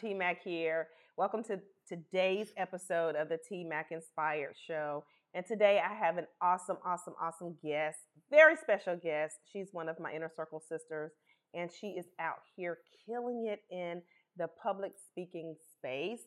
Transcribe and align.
T 0.00 0.14
Mac 0.14 0.42
here. 0.42 0.88
Welcome 1.18 1.44
to 1.44 1.60
today's 1.86 2.54
episode 2.56 3.16
of 3.16 3.28
the 3.28 3.36
T 3.36 3.64
Mac 3.64 3.88
Inspired 3.90 4.54
Show. 4.66 5.04
And 5.34 5.44
today 5.44 5.78
I 5.78 5.92
have 5.92 6.16
an 6.16 6.26
awesome, 6.40 6.78
awesome, 6.86 7.12
awesome 7.20 7.56
guest, 7.62 7.98
very 8.30 8.56
special 8.56 8.96
guest. 8.96 9.34
She's 9.52 9.68
one 9.72 9.90
of 9.90 10.00
my 10.00 10.12
inner 10.12 10.30
circle 10.34 10.62
sisters, 10.66 11.12
and 11.52 11.70
she 11.70 11.88
is 11.88 12.06
out 12.18 12.38
here 12.56 12.78
killing 13.04 13.46
it 13.46 13.60
in 13.70 14.00
the 14.38 14.48
public 14.62 14.92
speaking 15.10 15.54
space. 15.76 16.22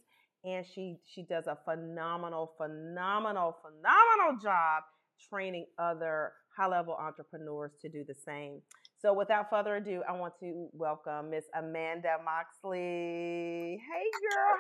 And 0.46 0.64
she 0.68 0.98
she 1.12 1.24
does 1.24 1.48
a 1.48 1.58
phenomenal, 1.66 2.52
phenomenal, 2.58 3.56
phenomenal 3.64 4.40
job 4.40 4.84
training 5.32 5.66
other 5.80 6.34
high 6.56 6.68
level 6.68 6.94
entrepreneurs 6.94 7.72
to 7.82 7.90
do 7.90 8.04
the 8.08 8.14
same. 8.14 8.62
So, 9.04 9.12
without 9.12 9.50
further 9.50 9.76
ado, 9.76 10.02
I 10.08 10.14
want 10.14 10.36
to 10.40 10.70
welcome 10.72 11.30
Miss 11.30 11.44
Amanda 11.54 12.16
Moxley. 12.24 13.78
Hey, 13.78 14.08
girl. 14.32 14.56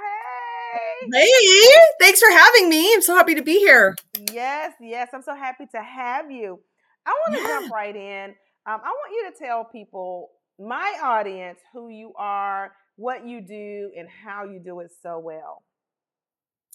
Hey. 0.74 1.10
Hey, 1.14 1.86
thanks 2.02 2.20
for 2.20 2.30
having 2.30 2.68
me. 2.68 2.94
I'm 2.94 3.02
so 3.02 3.16
happy 3.16 3.36
to 3.36 3.42
be 3.42 3.60
here. 3.60 3.96
Yes, 4.34 4.74
yes. 4.82 5.08
I'm 5.14 5.22
so 5.22 5.34
happy 5.34 5.66
to 5.74 5.82
have 5.82 6.30
you. 6.30 6.60
I 7.06 7.12
want 7.12 7.36
to 7.38 7.42
yeah. 7.42 7.48
jump 7.48 7.74
right 7.74 7.96
in. 7.96 8.32
Um, 8.66 8.82
I 8.84 8.90
want 8.90 9.14
you 9.14 9.32
to 9.32 9.46
tell 9.46 9.64
people, 9.64 10.32
my 10.60 10.94
audience, 11.02 11.60
who 11.72 11.88
you 11.88 12.12
are, 12.18 12.74
what 12.98 13.26
you 13.26 13.40
do, 13.40 13.92
and 13.98 14.10
how 14.10 14.44
you 14.44 14.60
do 14.60 14.82
it 14.82 14.92
so 15.02 15.20
well. 15.20 15.64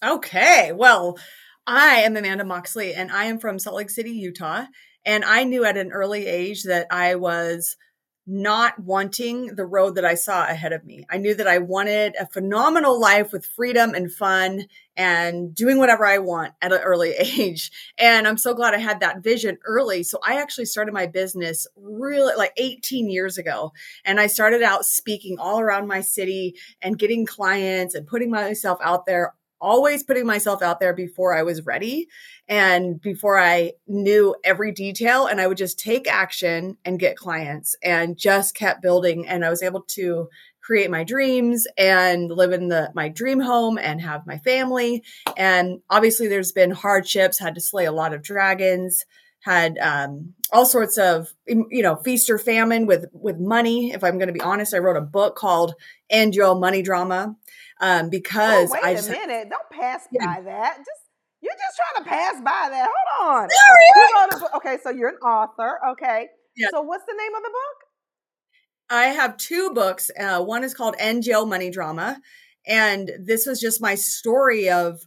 Okay. 0.03 0.73
Well, 0.73 1.19
I 1.67 1.97
am 1.97 2.17
Amanda 2.17 2.47
Moxley, 2.47 2.95
and 2.95 3.13
I 3.13 3.27
am 3.27 3.39
from 3.39 3.59
Salt 3.59 3.77
Lake 3.77 3.91
City, 3.91 4.13
Utah. 4.13 4.65
And 5.09 5.25
I 5.25 5.45
knew 5.45 5.65
at 5.65 5.79
an 5.79 5.91
early 5.91 6.27
age 6.27 6.65
that 6.65 6.87
I 6.91 7.15
was 7.15 7.79
not 8.27 8.79
wanting 8.79 9.55
the 9.55 9.65
road 9.65 9.95
that 9.95 10.05
I 10.05 10.17
saw 10.17 10.45
ahead 10.45 10.75
of 10.75 10.85
me. 10.85 11.07
I 11.09 11.17
knew 11.17 11.35
that 11.35 11.47
I 11.47 11.57
wanted 11.57 12.15
a 12.21 12.27
phenomenal 12.27 13.01
life 13.01 13.33
with 13.33 13.47
freedom 13.47 13.95
and 13.95 14.13
fun 14.13 14.67
and 14.99 15.55
doing 15.55 15.79
whatever 15.79 16.05
I 16.05 16.19
want 16.19 16.53
at 16.61 16.75
an 16.75 16.81
early 16.81 17.13
age. 17.19 17.71
And 17.97 18.29
I'm 18.29 18.37
so 18.37 18.53
glad 18.53 18.75
I 18.75 18.81
had 18.81 19.01
that 19.01 19.23
vision 19.23 19.57
early. 19.65 20.03
So 20.03 20.19
I 20.23 20.43
actually 20.43 20.67
started 20.67 20.93
my 20.93 21.07
business 21.07 21.67
really 21.75 22.37
like 22.37 22.53
18 22.59 23.09
years 23.09 23.39
ago. 23.39 23.73
And 24.05 24.21
I 24.21 24.27
started 24.27 24.63
out 24.63 24.85
speaking 24.85 25.39
all 25.39 25.59
around 25.59 25.87
my 25.87 26.03
city 26.03 26.55
and 26.83 26.99
getting 26.99 27.25
clients 27.25 27.95
and 27.95 28.07
putting 28.07 28.31
myself 28.31 28.79
out 28.83 29.07
there 29.07 29.33
always 29.61 30.03
putting 30.03 30.27
myself 30.27 30.63
out 30.63 30.81
there 30.81 30.95
before 30.95 31.37
I 31.37 31.43
was 31.43 31.65
ready 31.65 32.09
and 32.49 33.01
before 33.01 33.39
I 33.39 33.73
knew 33.87 34.35
every 34.45 34.73
detail. 34.73 35.27
And 35.27 35.41
I 35.41 35.47
would 35.47 35.57
just 35.57 35.79
take 35.79 36.09
action 36.09 36.77
and 36.85 36.99
get 36.99 37.17
clients 37.17 37.77
and 37.83 38.17
just 38.17 38.55
kept 38.55 38.83
building. 38.83 39.27
And 39.27 39.45
I 39.45 39.51
was 39.51 39.63
able 39.63 39.83
to 39.89 40.29
create 40.63 40.91
my 40.91 41.03
dreams 41.03 41.67
and 41.79 42.31
live 42.31 42.53
in 42.53 42.69
the 42.69 42.91
my 42.95 43.09
dream 43.09 43.41
home 43.41 43.79
and 43.79 44.01
have 44.01 44.27
my 44.27 44.39
family. 44.39 45.03
And 45.37 45.81
obviously 45.89 46.29
there's 46.29 46.53
been 46.53 46.71
hardships, 46.71 47.39
had 47.39 47.55
to 47.55 47.61
slay 47.61 47.87
a 47.87 47.93
lot 47.93 48.13
of 48.13 48.23
dragons 48.23 49.05
had 49.41 49.79
um, 49.79 50.35
all 50.53 50.67
sorts 50.67 50.99
of 50.99 51.33
you 51.47 51.83
know 51.83 51.97
feast 51.97 52.29
or 52.29 52.39
famine 52.39 52.87
with 52.87 53.07
with 53.13 53.39
money 53.39 53.93
if 53.93 54.03
i'm 54.03 54.19
going 54.19 54.29
to 54.29 54.33
be 54.33 54.41
honest 54.41 54.75
i 54.75 54.79
wrote 54.79 54.97
a 54.97 55.01
book 55.01 55.37
called 55.37 55.75
end 56.11 56.35
your 56.35 56.55
money 56.55 56.83
drama 56.83 57.37
um, 57.81 58.07
oh, 58.07 58.11
because 58.11 58.71
oh, 58.71 58.75
wait 58.75 58.85
I 58.85 58.95
just, 58.95 59.09
a 59.09 59.13
minute 59.13 59.49
don't 59.51 59.71
pass 59.71 60.07
yeah. 60.13 60.27
by 60.27 60.43
that 60.43 60.77
just 60.79 61.03
you're 61.41 61.53
just 61.53 61.77
trying 61.77 62.05
to 62.05 62.11
pass 62.11 62.35
by 62.37 62.69
that 62.71 62.89
hold 63.19 63.31
on 63.31 63.49
Sorry. 63.51 64.51
okay 64.57 64.79
so 64.83 64.91
you're 64.91 65.11
an 65.11 65.17
author 65.17 65.79
okay 65.91 66.29
yeah. 66.57 66.69
so 66.71 66.83
what's 66.83 67.05
the 67.05 67.15
name 67.17 67.35
of 67.35 67.43
the 67.43 67.51
book 67.51 68.91
i 68.91 69.05
have 69.07 69.37
two 69.37 69.71
books 69.73 70.11
uh, 70.19 70.43
one 70.43 70.65
is 70.65 70.75
called 70.75 70.97
jail 71.21 71.47
money 71.47 71.71
drama 71.71 72.21
and 72.67 73.11
this 73.19 73.47
was 73.47 73.61
just 73.61 73.81
my 73.81 73.95
story 73.95 74.69
of 74.69 75.01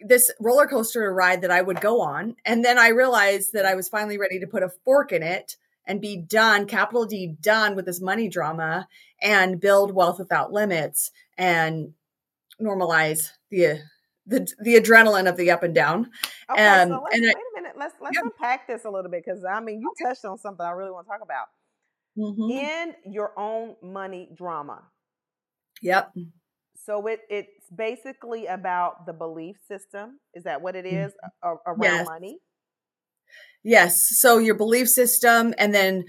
this 0.00 0.30
roller 0.40 0.66
coaster 0.66 1.12
ride 1.12 1.42
that 1.42 1.50
I 1.50 1.62
would 1.62 1.80
go 1.80 2.00
on. 2.00 2.36
And 2.44 2.64
then 2.64 2.78
I 2.78 2.88
realized 2.88 3.52
that 3.52 3.64
I 3.64 3.74
was 3.74 3.88
finally 3.88 4.18
ready 4.18 4.40
to 4.40 4.46
put 4.46 4.62
a 4.62 4.70
fork 4.84 5.12
in 5.12 5.22
it 5.22 5.56
and 5.86 6.00
be 6.00 6.16
done, 6.16 6.66
capital 6.66 7.06
D, 7.06 7.36
done 7.40 7.76
with 7.76 7.86
this 7.86 8.00
money 8.00 8.28
drama 8.28 8.88
and 9.22 9.60
build 9.60 9.94
wealth 9.94 10.18
without 10.18 10.52
limits 10.52 11.10
and 11.38 11.92
normalize 12.60 13.30
the 13.50 13.80
the 14.26 14.46
the 14.60 14.74
adrenaline 14.74 15.28
of 15.28 15.36
the 15.36 15.50
up 15.50 15.62
and 15.62 15.74
down. 15.74 16.10
Okay, 16.50 16.66
um, 16.66 16.88
so 16.88 17.06
and 17.12 17.22
wait 17.22 17.34
a 17.34 17.60
minute. 17.60 17.72
Let's 17.78 17.94
let's 18.00 18.16
yeah. 18.16 18.22
unpack 18.24 18.66
this 18.66 18.84
a 18.84 18.90
little 18.90 19.10
bit 19.10 19.24
because 19.24 19.44
I 19.44 19.60
mean 19.60 19.80
you 19.80 19.92
touched 20.02 20.24
on 20.24 20.38
something 20.38 20.64
I 20.64 20.70
really 20.70 20.90
want 20.90 21.06
to 21.06 21.10
talk 21.10 21.22
about. 21.22 21.46
Mm-hmm. 22.18 22.50
In 22.50 23.12
your 23.12 23.32
own 23.38 23.76
money 23.82 24.30
drama. 24.34 24.82
Yep. 25.82 26.14
So 26.74 27.06
it 27.06 27.20
it's 27.28 27.70
basically 27.74 28.46
about 28.46 29.06
the 29.06 29.12
belief 29.12 29.56
system. 29.68 30.18
Is 30.34 30.44
that 30.44 30.60
what 30.62 30.74
it 30.76 30.86
is 30.86 31.12
mm-hmm. 31.44 31.56
around 31.66 31.82
yes. 31.82 32.06
money? 32.06 32.38
Yes. 33.66 34.16
So 34.20 34.38
your 34.38 34.54
belief 34.54 34.88
system 34.88 35.52
and 35.58 35.74
then 35.74 36.04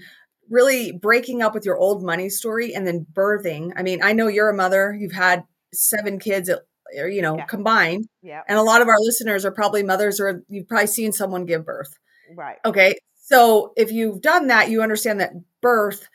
really 0.48 0.92
breaking 0.92 1.42
up 1.42 1.54
with 1.54 1.66
your 1.66 1.76
old 1.76 2.04
money 2.04 2.28
story 2.28 2.72
and 2.72 2.86
then 2.86 3.04
birthing. 3.12 3.72
I 3.74 3.82
mean, 3.82 4.00
I 4.00 4.12
know 4.12 4.28
you're 4.28 4.48
a 4.48 4.54
mother, 4.54 4.96
you've 4.96 5.12
had 5.12 5.42
seven 5.74 6.20
kids 6.20 6.48
at, 6.48 6.60
you 6.94 7.20
know, 7.20 7.36
yeah. 7.36 7.46
combined. 7.46 8.06
Yeah. 8.22 8.42
And 8.46 8.56
a 8.56 8.62
lot 8.62 8.80
of 8.80 8.86
our 8.86 9.00
listeners 9.00 9.44
are 9.44 9.50
probably 9.50 9.82
mothers 9.82 10.20
or 10.20 10.44
you've 10.48 10.68
probably 10.68 10.86
seen 10.86 11.10
someone 11.10 11.46
give 11.46 11.66
birth. 11.66 11.98
Right. 12.32 12.58
Okay. 12.64 12.94
So 13.16 13.72
if 13.76 13.90
you've 13.90 14.22
done 14.22 14.46
that, 14.46 14.70
you 14.70 14.80
understand 14.80 15.18
that 15.18 15.32
birth 15.60 16.08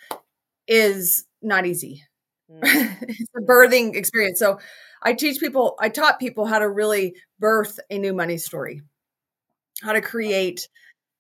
is 0.66 1.25
not 1.42 1.66
easy. 1.66 2.06
Mm. 2.50 2.62
it's 3.02 3.31
a 3.36 3.42
birthing 3.42 3.96
experience. 3.96 4.40
So 4.40 4.60
I 5.02 5.12
teach 5.12 5.42
people, 5.42 5.75
I 5.78 5.90
taught 5.90 6.22
people 6.22 6.46
how 6.46 6.60
to 6.60 6.70
really 6.70 7.16
birth 7.38 7.81
a 7.90 7.98
new 7.98 8.14
money 8.14 8.38
story, 8.38 8.81
how 9.81 9.92
to 9.92 10.00
create, 10.00 10.70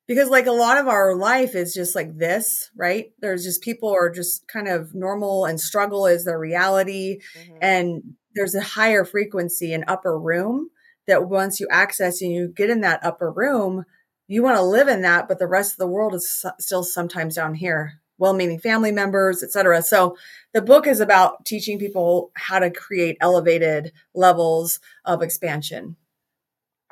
because 0.07 0.29
like 0.29 0.47
a 0.47 0.51
lot 0.51 0.77
of 0.77 0.87
our 0.87 1.15
life 1.15 1.55
is 1.55 1.73
just 1.73 1.95
like 1.95 2.17
this, 2.17 2.69
right? 2.75 3.11
There's 3.19 3.43
just 3.43 3.61
people 3.61 3.89
are 3.89 4.09
just 4.09 4.47
kind 4.47 4.67
of 4.67 4.93
normal 4.93 5.45
and 5.45 5.59
struggle 5.59 6.05
is 6.05 6.25
their 6.25 6.39
reality. 6.39 7.19
Mm-hmm. 7.37 7.57
And 7.61 8.03
there's 8.35 8.55
a 8.55 8.61
higher 8.61 9.05
frequency 9.05 9.73
and 9.73 9.85
upper 9.87 10.19
room 10.19 10.69
that 11.07 11.29
once 11.29 11.59
you 11.59 11.67
access 11.69 12.21
and 12.21 12.31
you 12.31 12.47
get 12.47 12.69
in 12.69 12.81
that 12.81 13.03
upper 13.03 13.31
room, 13.31 13.85
you 14.27 14.41
want 14.41 14.57
to 14.57 14.63
live 14.63 14.87
in 14.87 15.01
that, 15.01 15.27
but 15.27 15.39
the 15.39 15.47
rest 15.47 15.73
of 15.73 15.77
the 15.77 15.87
world 15.87 16.15
is 16.15 16.45
still 16.59 16.83
sometimes 16.83 17.35
down 17.35 17.53
here 17.55 17.99
well-meaning 18.17 18.59
family 18.59 18.91
members, 18.91 19.43
etc. 19.43 19.81
So 19.81 20.15
the 20.53 20.61
book 20.61 20.87
is 20.87 20.99
about 20.99 21.45
teaching 21.45 21.79
people 21.79 22.31
how 22.35 22.59
to 22.59 22.71
create 22.71 23.17
elevated 23.19 23.91
levels 24.13 24.79
of 25.03 25.21
expansion. 25.21 25.97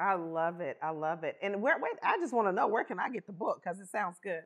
I 0.01 0.15
love 0.15 0.61
it. 0.61 0.77
I 0.81 0.89
love 0.89 1.23
it. 1.23 1.37
And 1.41 1.61
where 1.61 1.77
wait, 1.79 1.93
I 2.03 2.17
just 2.17 2.33
want 2.33 2.47
to 2.47 2.51
know 2.51 2.67
where 2.67 2.83
can 2.83 2.99
I 2.99 3.09
get 3.09 3.27
the 3.27 3.33
book 3.33 3.63
cuz 3.63 3.79
it 3.79 3.89
sounds 3.89 4.17
good. 4.21 4.43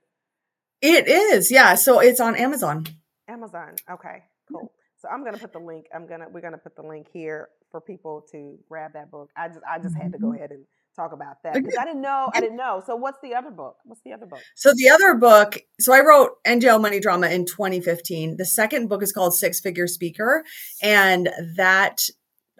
It 0.81 1.07
is. 1.07 1.51
Yeah, 1.51 1.75
so 1.75 1.99
it's 1.99 2.19
on 2.19 2.35
Amazon. 2.35 2.85
Amazon. 3.27 3.75
Okay. 3.89 4.23
Cool. 4.51 4.71
So 4.97 5.07
I'm 5.09 5.21
going 5.21 5.33
to 5.33 5.39
put 5.39 5.53
the 5.53 5.59
link. 5.59 5.85
I'm 5.93 6.07
going 6.07 6.19
to 6.19 6.27
we're 6.29 6.41
going 6.41 6.53
to 6.53 6.59
put 6.59 6.75
the 6.75 6.83
link 6.83 7.07
here 7.11 7.49
for 7.71 7.81
people 7.81 8.25
to 8.31 8.57
grab 8.67 8.93
that 8.93 9.11
book. 9.11 9.29
I 9.35 9.47
just 9.47 9.61
I 9.69 9.79
just 9.79 9.95
had 9.95 10.11
to 10.13 10.19
go 10.19 10.27
mm-hmm. 10.27 10.37
ahead 10.37 10.51
and 10.51 10.65
talk 10.95 11.11
about 11.11 11.43
that 11.43 11.53
because 11.53 11.75
I 11.79 11.85
didn't 11.85 12.01
know. 12.01 12.31
I 12.33 12.39
didn't 12.39 12.57
know. 12.57 12.81
So 12.85 12.95
what's 12.95 13.19
the 13.21 13.35
other 13.35 13.51
book? 13.51 13.77
What's 13.83 14.01
the 14.05 14.13
other 14.13 14.25
book? 14.25 14.39
So 14.55 14.71
the 14.73 14.89
other 14.89 15.13
book. 15.15 15.59
So 15.79 15.93
I 15.93 15.99
wrote 15.99 16.37
End 16.45 16.63
Yo' 16.63 16.79
Money 16.79 16.99
Drama 16.99 17.27
in 17.27 17.45
2015. 17.45 18.37
The 18.37 18.45
second 18.45 18.87
book 18.87 19.03
is 19.03 19.11
called 19.11 19.35
Six 19.35 19.59
Figure 19.59 19.87
Speaker, 19.87 20.43
and 20.81 21.29
that 21.55 22.01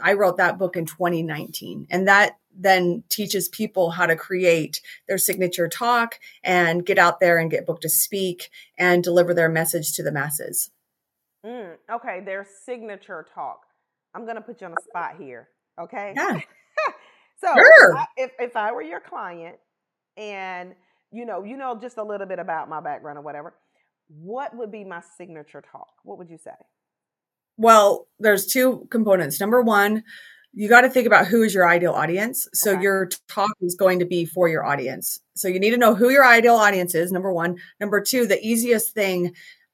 I 0.01 0.13
wrote 0.13 0.37
that 0.37 0.57
book 0.57 0.75
in 0.75 0.85
2019, 0.85 1.87
and 1.89 2.07
that 2.07 2.33
then 2.57 3.03
teaches 3.09 3.49
people 3.49 3.91
how 3.91 4.05
to 4.05 4.15
create 4.15 4.81
their 5.07 5.17
signature 5.17 5.67
talk 5.67 6.19
and 6.43 6.85
get 6.85 6.97
out 6.97 7.19
there 7.19 7.37
and 7.37 7.51
get 7.51 7.65
booked 7.65 7.81
to 7.81 7.89
speak 7.89 8.49
and 8.77 9.03
deliver 9.03 9.33
their 9.33 9.49
message 9.49 9.93
to 9.93 10.03
the 10.03 10.11
masses. 10.11 10.71
Mm, 11.45 11.75
okay, 11.91 12.21
their 12.25 12.47
signature 12.65 13.25
talk. 13.33 13.65
I'm 14.13 14.23
going 14.23 14.35
to 14.35 14.41
put 14.41 14.61
you 14.61 14.67
on 14.67 14.73
the 14.73 14.81
spot 14.87 15.15
here. 15.19 15.49
Okay. 15.79 16.13
Yeah. 16.15 16.39
So 17.37 17.53
sure. 17.53 17.99
if, 18.15 18.31
if 18.39 18.55
I 18.55 18.71
were 18.71 18.81
your 18.81 19.01
client 19.01 19.57
and 20.15 20.73
you 21.11 21.25
know, 21.25 21.43
you 21.43 21.57
know 21.57 21.77
just 21.79 21.97
a 21.97 22.03
little 22.03 22.27
bit 22.27 22.39
about 22.39 22.69
my 22.69 22.81
background 22.81 23.17
or 23.17 23.21
whatever, 23.21 23.53
what 24.07 24.55
would 24.55 24.71
be 24.71 24.83
my 24.83 25.01
signature 25.17 25.61
talk? 25.71 25.89
What 26.03 26.17
would 26.17 26.29
you 26.29 26.37
say? 26.37 26.51
Well, 27.57 28.07
there's 28.19 28.45
two 28.45 28.87
components. 28.91 29.39
Number 29.39 29.61
one, 29.61 30.03
you 30.55 30.69
got 30.69 30.81
to 30.81 30.89
think 30.89 31.05
about 31.05 31.27
who 31.27 31.43
is 31.43 31.53
your 31.53 31.67
ideal 31.67 31.91
audience. 31.91 32.47
So 32.53 32.71
okay. 32.71 32.81
your 32.81 33.09
talk 33.27 33.51
is 33.61 33.75
going 33.75 33.99
to 33.99 34.05
be 34.05 34.25
for 34.25 34.47
your 34.47 34.65
audience. 34.65 35.19
So 35.35 35.49
you 35.49 35.59
need 35.59 35.71
to 35.71 35.77
know 35.77 35.93
who 35.93 36.09
your 36.09 36.25
ideal 36.25 36.55
audience 36.55 36.95
is. 36.95 37.11
Number 37.11 37.31
one. 37.31 37.57
Number 37.81 37.99
two, 37.99 38.25
the 38.25 38.39
easiest 38.41 38.93
thing 38.93 39.33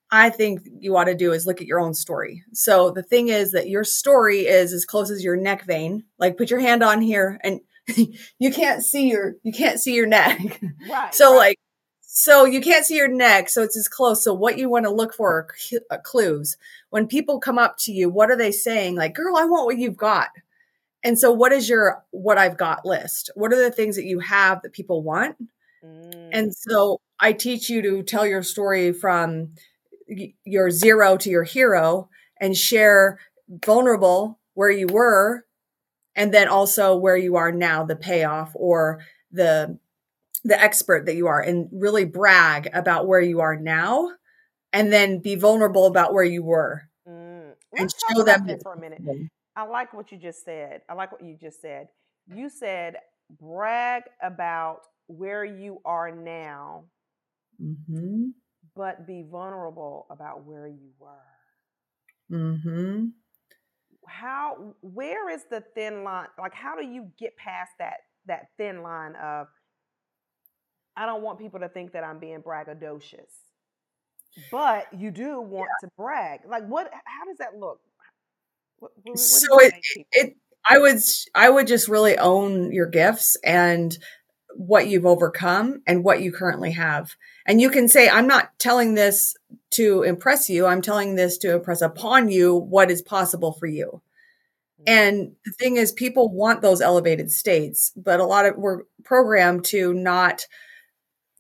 I 0.09 0.31
think 0.31 0.61
you 0.79 0.97
ought 0.97 1.05
to 1.05 1.15
do 1.15 1.33
is 1.33 1.45
look 1.45 1.61
at 1.61 1.67
your 1.67 1.79
own 1.79 1.93
story. 1.93 2.43
So 2.51 2.89
the 2.89 3.03
thing 3.03 3.27
is 3.27 3.51
that 3.51 3.69
your 3.69 3.83
story 3.83 4.47
is 4.47 4.73
as 4.73 4.83
close 4.83 5.11
as 5.11 5.23
your 5.23 5.37
neck 5.37 5.65
vein. 5.65 6.03
Like 6.17 6.37
put 6.37 6.49
your 6.49 6.59
hand 6.59 6.83
on 6.83 6.99
here 6.99 7.39
and 7.43 7.61
you 8.39 8.51
can't 8.51 8.83
see 8.83 9.09
your 9.09 9.35
you 9.43 9.53
can't 9.53 9.79
see 9.79 9.93
your 9.93 10.07
neck. 10.07 10.61
Right. 10.89 11.13
so 11.13 11.31
right. 11.31 11.37
like 11.37 11.59
So 12.01 12.43
you 12.43 12.59
can't 12.59 12.85
see 12.85 12.97
your 12.97 13.07
neck, 13.07 13.49
so 13.49 13.61
it's 13.61 13.77
as 13.77 13.87
close. 13.87 14.23
So 14.23 14.33
what 14.33 14.57
you 14.57 14.67
want 14.69 14.85
to 14.85 14.91
look 14.91 15.13
for 15.13 15.31
are 15.31 15.47
uh, 15.91 15.97
clues. 15.99 16.57
When 16.89 17.07
people 17.07 17.39
come 17.39 17.57
up 17.57 17.77
to 17.79 17.93
you, 17.93 18.09
what 18.09 18.29
are 18.29 18.35
they 18.35 18.51
saying? 18.51 18.95
Like, 18.95 19.15
"Girl, 19.15 19.37
I 19.37 19.45
want 19.45 19.65
what 19.65 19.77
you've 19.77 19.95
got." 19.95 20.27
And 21.03 21.17
so 21.17 21.31
what 21.31 21.51
is 21.51 21.67
your 21.67 22.03
what 22.11 22.37
I've 22.37 22.57
got 22.57 22.85
list? 22.85 23.31
What 23.35 23.53
are 23.53 23.61
the 23.61 23.71
things 23.71 23.95
that 23.95 24.05
you 24.05 24.19
have 24.19 24.61
that 24.61 24.73
people 24.73 25.01
want? 25.03 25.35
Mm. 25.83 26.29
And 26.31 26.55
so 26.55 27.01
I 27.19 27.33
teach 27.33 27.69
you 27.69 27.81
to 27.81 28.03
tell 28.03 28.25
your 28.25 28.43
story 28.43 28.93
from 28.93 29.53
your 30.43 30.69
zero 30.69 31.17
to 31.17 31.29
your 31.29 31.43
hero 31.43 32.09
and 32.39 32.55
share 32.55 33.19
vulnerable 33.65 34.39
where 34.53 34.71
you 34.71 34.87
were 34.87 35.45
and 36.15 36.33
then 36.33 36.47
also 36.47 36.95
where 36.95 37.17
you 37.17 37.35
are 37.35 37.51
now 37.51 37.85
the 37.85 37.95
payoff 37.95 38.51
or 38.55 38.99
the 39.31 39.77
the 40.43 40.59
expert 40.59 41.05
that 41.05 41.15
you 41.15 41.27
are 41.27 41.39
and 41.39 41.69
really 41.71 42.03
brag 42.03 42.69
about 42.73 43.07
where 43.07 43.21
you 43.21 43.39
are 43.41 43.55
now 43.55 44.09
and 44.73 44.91
then 44.91 45.19
be 45.19 45.35
vulnerable 45.35 45.85
about 45.85 46.13
where 46.13 46.23
you 46.23 46.43
were 46.43 46.83
mm. 47.07 47.51
and 47.77 47.93
show 48.09 48.23
them 48.23 48.47
for 48.61 48.73
a 48.73 48.79
minute 48.79 49.01
i 49.61 49.67
like 49.67 49.93
what 49.93 50.11
you 50.11 50.17
just 50.17 50.43
said 50.43 50.81
i 50.89 50.93
like 50.93 51.11
what 51.11 51.23
you 51.23 51.37
just 51.39 51.61
said 51.61 51.87
you 52.27 52.49
said 52.49 52.95
brag 53.39 54.03
about 54.21 54.81
where 55.07 55.45
you 55.45 55.79
are 55.85 56.11
now 56.11 56.83
mm-hmm. 57.61 58.25
but 58.75 59.05
be 59.07 59.23
vulnerable 59.29 60.05
about 60.09 60.43
where 60.45 60.67
you 60.67 60.89
were 60.99 62.29
mm-hmm 62.31 63.05
how 64.07 64.73
where 64.81 65.29
is 65.29 65.43
the 65.51 65.63
thin 65.75 66.03
line 66.03 66.27
like 66.39 66.53
how 66.53 66.75
do 66.75 66.85
you 66.85 67.07
get 67.19 67.35
past 67.37 67.71
that 67.77 67.97
that 68.25 68.47
thin 68.57 68.81
line 68.81 69.15
of 69.15 69.47
I 70.95 71.05
don't 71.05 71.21
want 71.21 71.39
people 71.39 71.59
to 71.61 71.69
think 71.69 71.93
that 71.93 72.03
I'm 72.03 72.19
being 72.19 72.39
braggadocious. 72.39 73.31
But 74.49 74.87
you 74.93 75.11
do 75.11 75.41
want 75.41 75.69
yeah. 75.81 75.87
to 75.87 75.93
brag. 75.97 76.41
Like 76.47 76.65
what 76.67 76.89
how 77.05 77.25
does 77.25 77.37
that 77.39 77.57
look? 77.57 77.79
What, 78.81 78.91
what, 78.95 79.11
what 79.11 79.19
so 79.19 79.59
it, 79.59 79.73
it 80.11 80.37
I 80.67 80.79
would 80.79 80.99
I 81.35 81.49
would 81.49 81.67
just 81.67 81.87
really 81.87 82.17
own 82.17 82.71
your 82.71 82.87
gifts 82.87 83.37
and 83.43 83.97
what 84.55 84.87
you've 84.87 85.05
overcome 85.05 85.81
and 85.87 86.03
what 86.03 86.21
you 86.21 86.31
currently 86.31 86.71
have. 86.71 87.15
And 87.45 87.61
you 87.61 87.69
can 87.69 87.87
say, 87.87 88.09
I'm 88.09 88.27
not 88.27 88.57
telling 88.59 88.95
this 88.95 89.35
to 89.71 90.03
impress 90.03 90.49
you. 90.49 90.65
I'm 90.65 90.81
telling 90.81 91.15
this 91.15 91.37
to 91.39 91.53
impress 91.53 91.81
upon 91.81 92.29
you 92.29 92.55
what 92.55 92.91
is 92.91 93.01
possible 93.01 93.53
for 93.53 93.67
you. 93.67 94.01
Mm-hmm. 94.81 94.83
And 94.87 95.31
the 95.45 95.51
thing 95.51 95.77
is, 95.77 95.91
people 95.91 96.29
want 96.29 96.61
those 96.61 96.81
elevated 96.81 97.31
states, 97.31 97.91
but 97.95 98.19
a 98.19 98.25
lot 98.25 98.45
of 98.45 98.57
we're 98.57 98.83
programmed 99.03 99.63
to 99.65 99.93
not 99.93 100.45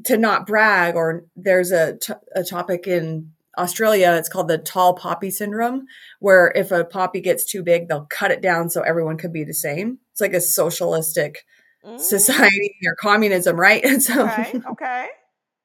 to 0.05 0.17
not 0.17 0.47
brag 0.47 0.95
or 0.95 1.25
there's 1.35 1.71
a, 1.71 1.97
t- 1.97 2.13
a 2.35 2.43
topic 2.43 2.87
in 2.87 3.33
Australia, 3.57 4.13
it's 4.17 4.29
called 4.29 4.47
the 4.47 4.57
tall 4.57 4.93
poppy 4.93 5.29
syndrome, 5.29 5.85
where 6.19 6.51
if 6.55 6.71
a 6.71 6.85
poppy 6.85 7.21
gets 7.21 7.45
too 7.45 7.63
big, 7.63 7.87
they'll 7.87 8.05
cut 8.05 8.31
it 8.31 8.41
down 8.41 8.69
so 8.69 8.81
everyone 8.81 9.17
could 9.17 9.33
be 9.33 9.43
the 9.43 9.53
same. 9.53 9.99
It's 10.11 10.21
like 10.21 10.33
a 10.33 10.41
socialistic 10.41 11.45
mm. 11.85 11.99
society 11.99 12.73
or 12.85 12.95
communism, 12.95 13.59
right? 13.59 13.83
And 13.91 14.01
so, 14.01 14.25
okay, 14.25 14.61
okay, 14.71 15.07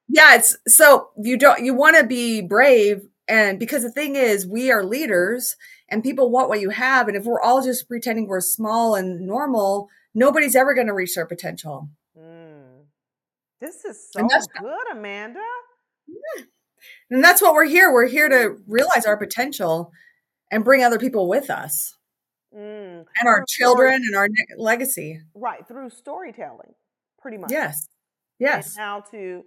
yeah, 0.07 0.35
it's 0.35 0.57
so 0.67 1.09
you 1.21 1.37
don't 1.37 1.63
you 1.63 1.73
want 1.73 1.97
to 1.97 2.05
be 2.05 2.41
brave, 2.41 3.07
and 3.27 3.59
because 3.59 3.83
the 3.83 3.91
thing 3.91 4.15
is, 4.15 4.45
we 4.45 4.71
are 4.71 4.83
leaders, 4.83 5.55
and 5.89 6.03
people 6.03 6.29
want 6.29 6.49
what 6.49 6.61
you 6.61 6.69
have, 6.69 7.07
and 7.07 7.15
if 7.15 7.25
we're 7.25 7.41
all 7.41 7.63
just 7.63 7.87
pretending 7.87 8.27
we're 8.27 8.41
small 8.41 8.95
and 8.95 9.21
normal, 9.21 9.87
nobody's 10.13 10.55
ever 10.55 10.73
going 10.73 10.87
to 10.87 10.93
reach 10.93 11.15
their 11.15 11.25
potential. 11.25 11.89
This 13.59 13.85
is 13.85 14.11
so 14.11 14.27
good, 14.27 14.91
Amanda. 14.91 15.41
Yeah. 16.07 16.43
And 17.09 17.23
that's 17.23 17.41
what 17.41 17.53
we're 17.53 17.65
here. 17.65 17.91
We're 17.91 18.07
here 18.07 18.29
to 18.29 18.57
realize 18.67 19.05
our 19.05 19.17
potential 19.17 19.91
and 20.51 20.63
bring 20.63 20.83
other 20.83 20.99
people 20.99 21.27
with 21.27 21.49
us. 21.49 21.95
Mm. 22.55 23.05
And 23.19 23.27
our 23.27 23.43
children 23.47 23.93
and 23.93 24.15
our 24.15 24.27
legacy. 24.57 25.21
Right, 25.35 25.67
through 25.67 25.89
storytelling, 25.89 26.73
pretty 27.19 27.37
much. 27.37 27.51
Yes. 27.51 27.87
Yes. 28.39 28.75
And 28.75 28.83
how 28.83 29.03
to, 29.11 29.43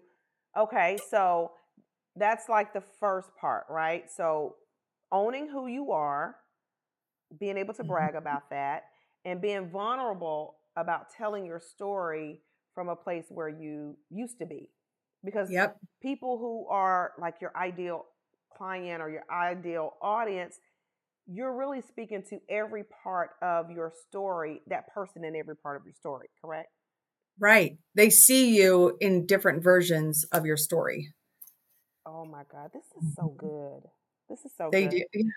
okay, 0.56 0.98
so 1.10 1.52
that's 2.16 2.48
like 2.48 2.72
the 2.72 2.82
first 2.98 3.30
part, 3.40 3.64
right? 3.68 4.04
So 4.14 4.56
owning 5.12 5.48
who 5.48 5.66
you 5.66 5.92
are, 5.92 6.36
being 7.38 7.56
able 7.56 7.74
to 7.74 7.82
mm-hmm. 7.82 7.92
brag 7.92 8.14
about 8.14 8.50
that, 8.50 8.84
and 9.24 9.40
being 9.40 9.68
vulnerable 9.68 10.56
about 10.76 11.06
telling 11.16 11.44
your 11.44 11.60
story 11.60 12.40
from 12.74 12.88
a 12.88 12.96
place 12.96 13.26
where 13.28 13.48
you 13.48 13.96
used 14.10 14.38
to 14.38 14.46
be. 14.46 14.70
Because 15.24 15.50
yep. 15.50 15.76
people 16.02 16.38
who 16.38 16.66
are 16.68 17.12
like 17.20 17.34
your 17.40 17.52
ideal 17.56 18.06
client 18.56 19.02
or 19.02 19.10
your 19.10 19.24
ideal 19.30 19.94
audience, 20.00 20.56
you're 21.26 21.56
really 21.56 21.82
speaking 21.82 22.22
to 22.30 22.38
every 22.48 22.84
part 23.04 23.30
of 23.42 23.70
your 23.70 23.92
story, 24.08 24.62
that 24.66 24.92
person 24.92 25.24
in 25.24 25.36
every 25.36 25.56
part 25.56 25.76
of 25.76 25.84
your 25.84 25.94
story, 25.94 26.28
correct? 26.42 26.68
Right. 27.38 27.78
They 27.94 28.10
see 28.10 28.56
you 28.56 28.96
in 29.00 29.26
different 29.26 29.62
versions 29.62 30.24
of 30.24 30.44
your 30.44 30.56
story. 30.56 31.12
Oh 32.06 32.24
my 32.24 32.42
God, 32.50 32.70
this 32.72 32.84
is 33.02 33.14
so 33.14 33.22
mm-hmm. 33.22 33.46
good. 33.46 33.82
This 34.28 34.44
is 34.44 34.52
so 34.56 34.68
they 34.72 34.86
good. 34.86 35.04
do. 35.12 35.30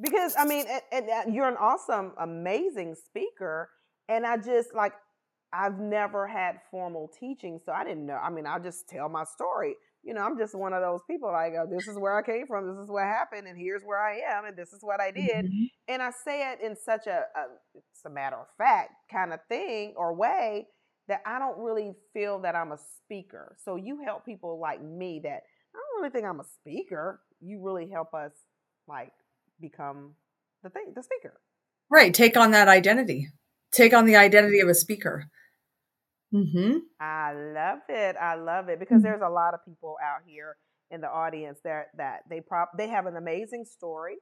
Because 0.00 0.34
I 0.38 0.44
mean, 0.44 0.66
and, 0.92 1.08
and 1.08 1.34
you're 1.34 1.48
an 1.48 1.56
awesome, 1.58 2.12
amazing 2.18 2.94
speaker, 2.94 3.68
and 4.08 4.26
I 4.26 4.36
just 4.38 4.74
like 4.74 4.92
I've 5.52 5.78
never 5.78 6.26
had 6.26 6.56
formal 6.70 7.10
teaching, 7.18 7.60
so 7.64 7.72
I 7.72 7.84
didn't 7.84 8.06
know. 8.06 8.14
I 8.14 8.30
mean, 8.30 8.46
I 8.46 8.58
just 8.58 8.88
tell 8.88 9.08
my 9.08 9.24
story. 9.24 9.74
You 10.02 10.14
know, 10.14 10.22
I'm 10.22 10.38
just 10.38 10.54
one 10.54 10.72
of 10.72 10.80
those 10.80 11.00
people 11.10 11.30
like, 11.30 11.52
oh, 11.58 11.66
this 11.70 11.86
is 11.86 11.98
where 11.98 12.16
I 12.16 12.22
came 12.22 12.46
from, 12.46 12.66
this 12.66 12.82
is 12.82 12.90
what 12.90 13.04
happened, 13.04 13.46
and 13.46 13.58
here's 13.58 13.82
where 13.82 14.00
I 14.00 14.20
am, 14.36 14.46
and 14.46 14.56
this 14.56 14.72
is 14.72 14.80
what 14.82 15.00
I 15.00 15.10
did. 15.10 15.46
Mm-hmm. 15.46 15.64
And 15.88 16.02
I 16.02 16.10
say 16.24 16.52
it 16.52 16.60
in 16.64 16.74
such 16.76 17.06
a, 17.06 17.20
a, 17.36 17.42
it's 17.74 18.04
a 18.06 18.10
matter 18.10 18.36
of 18.36 18.46
fact 18.56 18.92
kind 19.12 19.32
of 19.32 19.40
thing 19.48 19.94
or 19.96 20.14
way 20.14 20.66
that 21.08 21.20
I 21.26 21.38
don't 21.38 21.58
really 21.58 21.92
feel 22.14 22.38
that 22.42 22.54
I'm 22.54 22.72
a 22.72 22.78
speaker. 23.04 23.56
So 23.64 23.76
you 23.76 24.00
help 24.04 24.24
people 24.24 24.60
like 24.60 24.82
me 24.82 25.20
that 25.24 25.42
I 25.74 25.78
don't 25.78 26.00
really 26.00 26.12
think 26.12 26.24
I'm 26.24 26.40
a 26.40 26.44
speaker. 26.44 27.20
You 27.40 27.60
really 27.62 27.90
help 27.90 28.14
us 28.14 28.32
like 28.86 29.12
become 29.60 30.14
the 30.62 30.70
thing, 30.70 30.92
the 30.94 31.02
speaker. 31.02 31.40
Right. 31.90 32.14
Take 32.14 32.36
on 32.36 32.52
that 32.52 32.68
identity. 32.68 33.28
Take 33.72 33.92
on 33.92 34.06
the 34.06 34.16
identity 34.16 34.60
of 34.60 34.68
a 34.68 34.74
speaker. 34.74 35.26
Mm-hmm. 36.32 36.78
I 37.00 37.32
love 37.32 37.80
it. 37.88 38.16
I 38.16 38.36
love 38.36 38.68
it 38.68 38.78
because 38.78 38.96
mm-hmm. 38.96 39.02
there's 39.04 39.22
a 39.24 39.28
lot 39.28 39.54
of 39.54 39.64
people 39.64 39.96
out 40.02 40.22
here 40.26 40.56
in 40.90 41.00
the 41.00 41.08
audience 41.08 41.58
that 41.64 41.86
that 41.96 42.20
they 42.28 42.40
prop 42.40 42.70
they 42.76 42.88
have 42.88 43.06
an 43.06 43.16
amazing 43.16 43.64
story. 43.64 44.16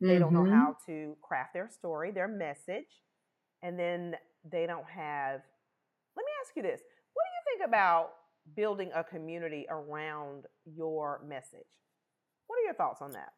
They 0.00 0.08
mm-hmm. 0.08 0.20
don't 0.20 0.32
know 0.32 0.42
mm-hmm. 0.42 0.54
how 0.54 0.76
to 0.86 1.16
craft 1.22 1.54
their 1.54 1.68
story, 1.68 2.12
their 2.12 2.28
message, 2.28 3.02
and 3.62 3.78
then 3.78 4.14
they 4.50 4.66
don't 4.66 4.88
have. 4.88 5.40
Let 6.16 6.24
me 6.24 6.32
ask 6.44 6.56
you 6.56 6.62
this: 6.62 6.80
What 7.14 7.24
do 7.24 7.30
you 7.34 7.58
think 7.58 7.68
about 7.68 8.10
building 8.54 8.90
a 8.94 9.02
community 9.02 9.66
around 9.68 10.44
your 10.64 11.20
message? 11.26 11.66
What 12.46 12.58
are 12.60 12.64
your 12.64 12.74
thoughts 12.74 13.02
on 13.02 13.10
that? 13.12 13.32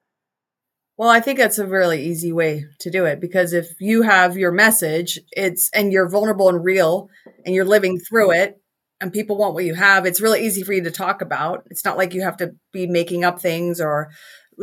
Well, 1.00 1.08
I 1.08 1.20
think 1.20 1.38
that's 1.38 1.58
a 1.58 1.66
really 1.66 2.04
easy 2.04 2.30
way 2.30 2.66
to 2.80 2.90
do 2.90 3.06
it 3.06 3.20
because 3.22 3.54
if 3.54 3.80
you 3.80 4.02
have 4.02 4.36
your 4.36 4.52
message, 4.52 5.18
it's 5.32 5.70
and 5.72 5.90
you're 5.90 6.10
vulnerable 6.10 6.50
and 6.50 6.62
real 6.62 7.08
and 7.46 7.54
you're 7.54 7.64
living 7.64 7.98
through 7.98 8.32
it 8.32 8.60
and 9.00 9.10
people 9.10 9.38
want 9.38 9.54
what 9.54 9.64
you 9.64 9.72
have, 9.72 10.04
it's 10.04 10.20
really 10.20 10.44
easy 10.44 10.62
for 10.62 10.74
you 10.74 10.84
to 10.84 10.90
talk 10.90 11.22
about. 11.22 11.66
It's 11.70 11.86
not 11.86 11.96
like 11.96 12.12
you 12.12 12.20
have 12.20 12.36
to 12.36 12.54
be 12.70 12.86
making 12.86 13.24
up 13.24 13.40
things 13.40 13.80
or 13.80 14.10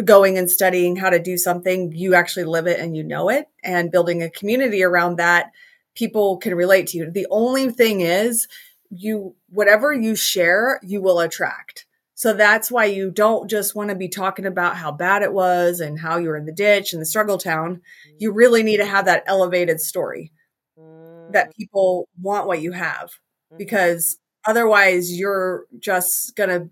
going 0.06 0.38
and 0.38 0.48
studying 0.48 0.96
how 0.96 1.10
to 1.10 1.18
do 1.18 1.38
something. 1.38 1.92
You 1.92 2.14
actually 2.14 2.46
live 2.46 2.68
it 2.68 2.80
and 2.80 2.96
you 2.96 3.04
know 3.04 3.30
it 3.30 3.48
and 3.64 3.92
building 3.92 4.22
a 4.22 4.30
community 4.30 4.84
around 4.84 5.16
that 5.16 5.50
people 5.96 6.38
can 6.38 6.54
relate 6.54 6.86
to 6.90 7.00
you. 7.00 7.10
The 7.10 7.26
only 7.32 7.72
thing 7.72 8.02
is 8.02 8.48
you 8.92 9.36
whatever 9.50 9.92
you 9.92 10.16
share, 10.16 10.80
you 10.84 11.02
will 11.02 11.20
attract 11.20 11.87
so 12.18 12.34
that's 12.34 12.72
why 12.72 12.86
you 12.86 13.12
don't 13.12 13.48
just 13.48 13.76
want 13.76 13.92
to 13.92 13.96
be 13.96 14.08
talking 14.08 14.48
about 14.48 14.76
how 14.76 14.92
bad 14.92 15.22
it 15.22 15.34
was 15.34 15.80
and 15.80 16.00
how 16.00 16.18
you 16.18 16.30
were 16.30 16.36
in 16.36 16.48
the 16.48 16.52
ditch 16.52 16.92
and 16.92 17.00
the 17.00 17.06
struggle 17.06 17.38
town. 17.38 17.80
You 18.18 18.32
really 18.32 18.64
need 18.64 18.78
to 18.78 18.88
have 18.88 19.06
that 19.06 19.24
elevated 19.28 19.80
story 19.80 20.32
that 20.76 21.50
mm. 21.50 21.56
people 21.56 22.10
want 22.20 22.48
what 22.48 22.60
you 22.60 22.72
have 22.72 23.10
mm-hmm. 23.10 23.58
because 23.58 24.18
otherwise 24.48 25.14
you're 25.14 25.68
just 25.78 26.36
going 26.36 26.50
to 26.50 26.70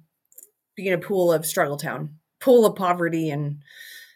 be 0.75 0.87
in 0.87 0.95
a 0.95 0.97
pool 0.97 1.31
of 1.31 1.45
struggle 1.45 1.77
town, 1.77 2.15
pool 2.39 2.65
of 2.65 2.75
poverty 2.75 3.29
and 3.29 3.59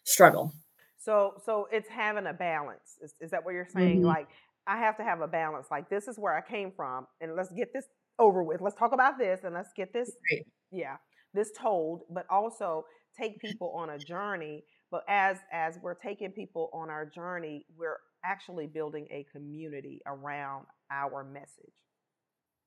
struggle. 0.05 0.51
So 0.97 1.35
so 1.45 1.67
it's 1.71 1.89
having 1.89 2.25
a 2.25 2.33
balance. 2.33 2.97
Is, 3.03 3.13
is 3.21 3.29
that 3.29 3.45
what 3.45 3.53
you're 3.53 3.67
saying? 3.71 3.97
Mm-hmm. 3.97 4.07
Like 4.07 4.29
I 4.65 4.77
have 4.77 4.97
to 4.97 5.03
have 5.03 5.21
a 5.21 5.27
balance. 5.27 5.67
Like 5.69 5.91
this 5.91 6.07
is 6.07 6.17
where 6.17 6.35
I 6.35 6.41
came 6.41 6.71
from 6.75 7.05
and 7.21 7.35
let's 7.35 7.51
get 7.51 7.71
this 7.71 7.85
over 8.17 8.41
with. 8.41 8.61
Let's 8.61 8.75
talk 8.75 8.93
about 8.93 9.19
this 9.19 9.41
and 9.43 9.53
let's 9.53 9.69
get 9.77 9.93
this. 9.93 10.11
Right. 10.31 10.47
Yeah 10.71 10.95
this 11.33 11.51
told, 11.51 12.03
but 12.09 12.25
also 12.29 12.85
take 13.17 13.37
mm-hmm. 13.37 13.47
people 13.47 13.73
on 13.75 13.89
a 13.89 13.99
journey. 13.99 14.63
But 14.91 15.03
as 15.07 15.37
as 15.51 15.77
we're 15.81 15.95
taking 15.95 16.31
people 16.31 16.69
on 16.73 16.89
our 16.89 17.05
journey, 17.05 17.65
we're 17.77 17.97
actually 18.25 18.67
building 18.67 19.07
a 19.11 19.25
community 19.31 20.01
around 20.05 20.65
our 20.91 21.23
message. 21.23 21.73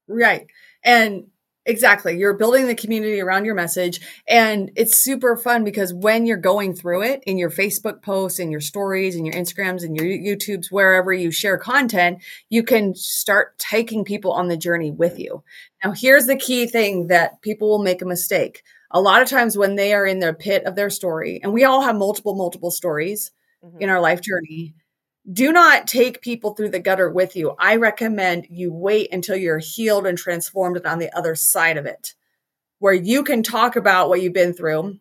Right. 0.09 0.47
And 0.85 1.27
Exactly. 1.65 2.19
You're 2.19 2.35
building 2.35 2.67
the 2.67 2.75
community 2.75 3.21
around 3.21 3.45
your 3.45 3.55
message. 3.55 4.01
And 4.29 4.73
it's 4.75 4.97
super 4.97 5.37
fun 5.37 5.63
because 5.63 5.95
when 5.95 6.27
you're 6.27 6.37
going 6.37 6.75
through 6.75 7.03
it 7.03 7.23
in 7.25 7.39
your 7.39 7.51
Facebook 7.51 8.03
posts 8.03 8.41
and 8.41 8.51
your 8.51 8.61
stories 8.61 9.15
and 9.15 9.25
your 9.25 9.35
Instagrams 9.35 9.85
and 9.85 9.97
your 9.97 10.07
YouTubes, 10.07 10.73
wherever 10.73 11.13
you 11.13 11.31
share 11.31 11.59
content, 11.59 12.19
you 12.51 12.65
can 12.65 12.97
start 12.97 13.57
taking 13.59 14.05
people 14.05 14.33
on 14.33 14.49
the 14.49 14.57
journey 14.57 14.91
with 14.91 15.21
you. 15.21 15.45
Now, 15.85 15.93
here's 15.93 16.27
the 16.27 16.37
key 16.37 16.67
thing 16.67 17.07
that 17.09 17.41
people 17.43 17.69
will 17.69 17.83
make 17.83 18.03
a 18.03 18.07
mistake. 18.07 18.63
A 18.91 19.01
lot 19.01 19.23
of 19.23 19.29
times 19.29 19.57
when 19.57 19.77
they 19.77 19.95
are 19.95 20.05
in 20.05 20.19
the 20.19 20.35
pit 20.35 20.65
of 20.65 20.75
their 20.75 20.91
story, 20.91 21.41
and 21.43 21.53
we 21.53 21.65
all 21.65 21.83
have 21.83 21.97
multiple, 21.97 22.35
multiple 22.35 22.71
stories 22.73 23.31
mm-hmm. 23.65 23.81
in 23.81 23.89
our 23.89 24.01
life 24.01 24.21
journey, 24.21 24.75
do 25.31 25.53
not 25.53 25.87
take 25.87 26.21
people 26.21 26.55
through 26.55 26.71
the 26.71 26.81
gutter 26.81 27.11
with 27.11 27.37
you. 27.37 27.55
I 27.59 27.77
recommend 27.77 28.47
you 28.51 28.73
wait 28.73 29.13
until 29.13 29.37
you're 29.37 29.59
healed 29.59 30.07
and 30.07 30.19
transformed 30.19 30.77
and 30.77 30.87
on 30.87 30.99
the 30.99 31.17
other 31.17 31.35
side 31.35 31.77
of 31.77 31.87
it, 31.87 32.15
where 32.79 32.93
you 32.93 33.23
can 33.23 33.43
talk 33.43 33.77
about 33.77 34.09
what 34.09 34.21
you've 34.21 34.33
been 34.33 34.53
through 34.53 34.99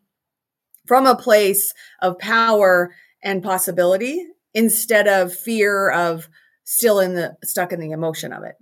from 0.86 1.08
a 1.08 1.16
place 1.16 1.74
of 2.02 2.20
power 2.20 2.94
and 3.24 3.44
possibility 3.44 4.26
instead 4.54 5.08
of 5.08 5.34
fear 5.34 5.90
of 5.90 6.30
still 6.64 7.00
in 7.00 7.16
the 7.16 7.36
stuck 7.44 7.72
in 7.72 7.80
the 7.80 7.92
emotion 7.92 8.32
of 8.32 8.44
it. 8.44 8.56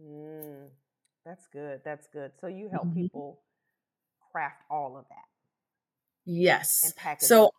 Mm, 0.00 0.68
that's 1.24 1.46
good. 1.52 1.80
That's 1.84 2.06
good. 2.08 2.32
So 2.40 2.48
you 2.48 2.68
help 2.68 2.86
mm-hmm. 2.86 3.02
people 3.02 3.40
craft 4.32 4.62
all 4.70 4.96
of 4.98 5.04
that. 5.08 5.24
Yes. 6.26 6.92
so 7.20 7.50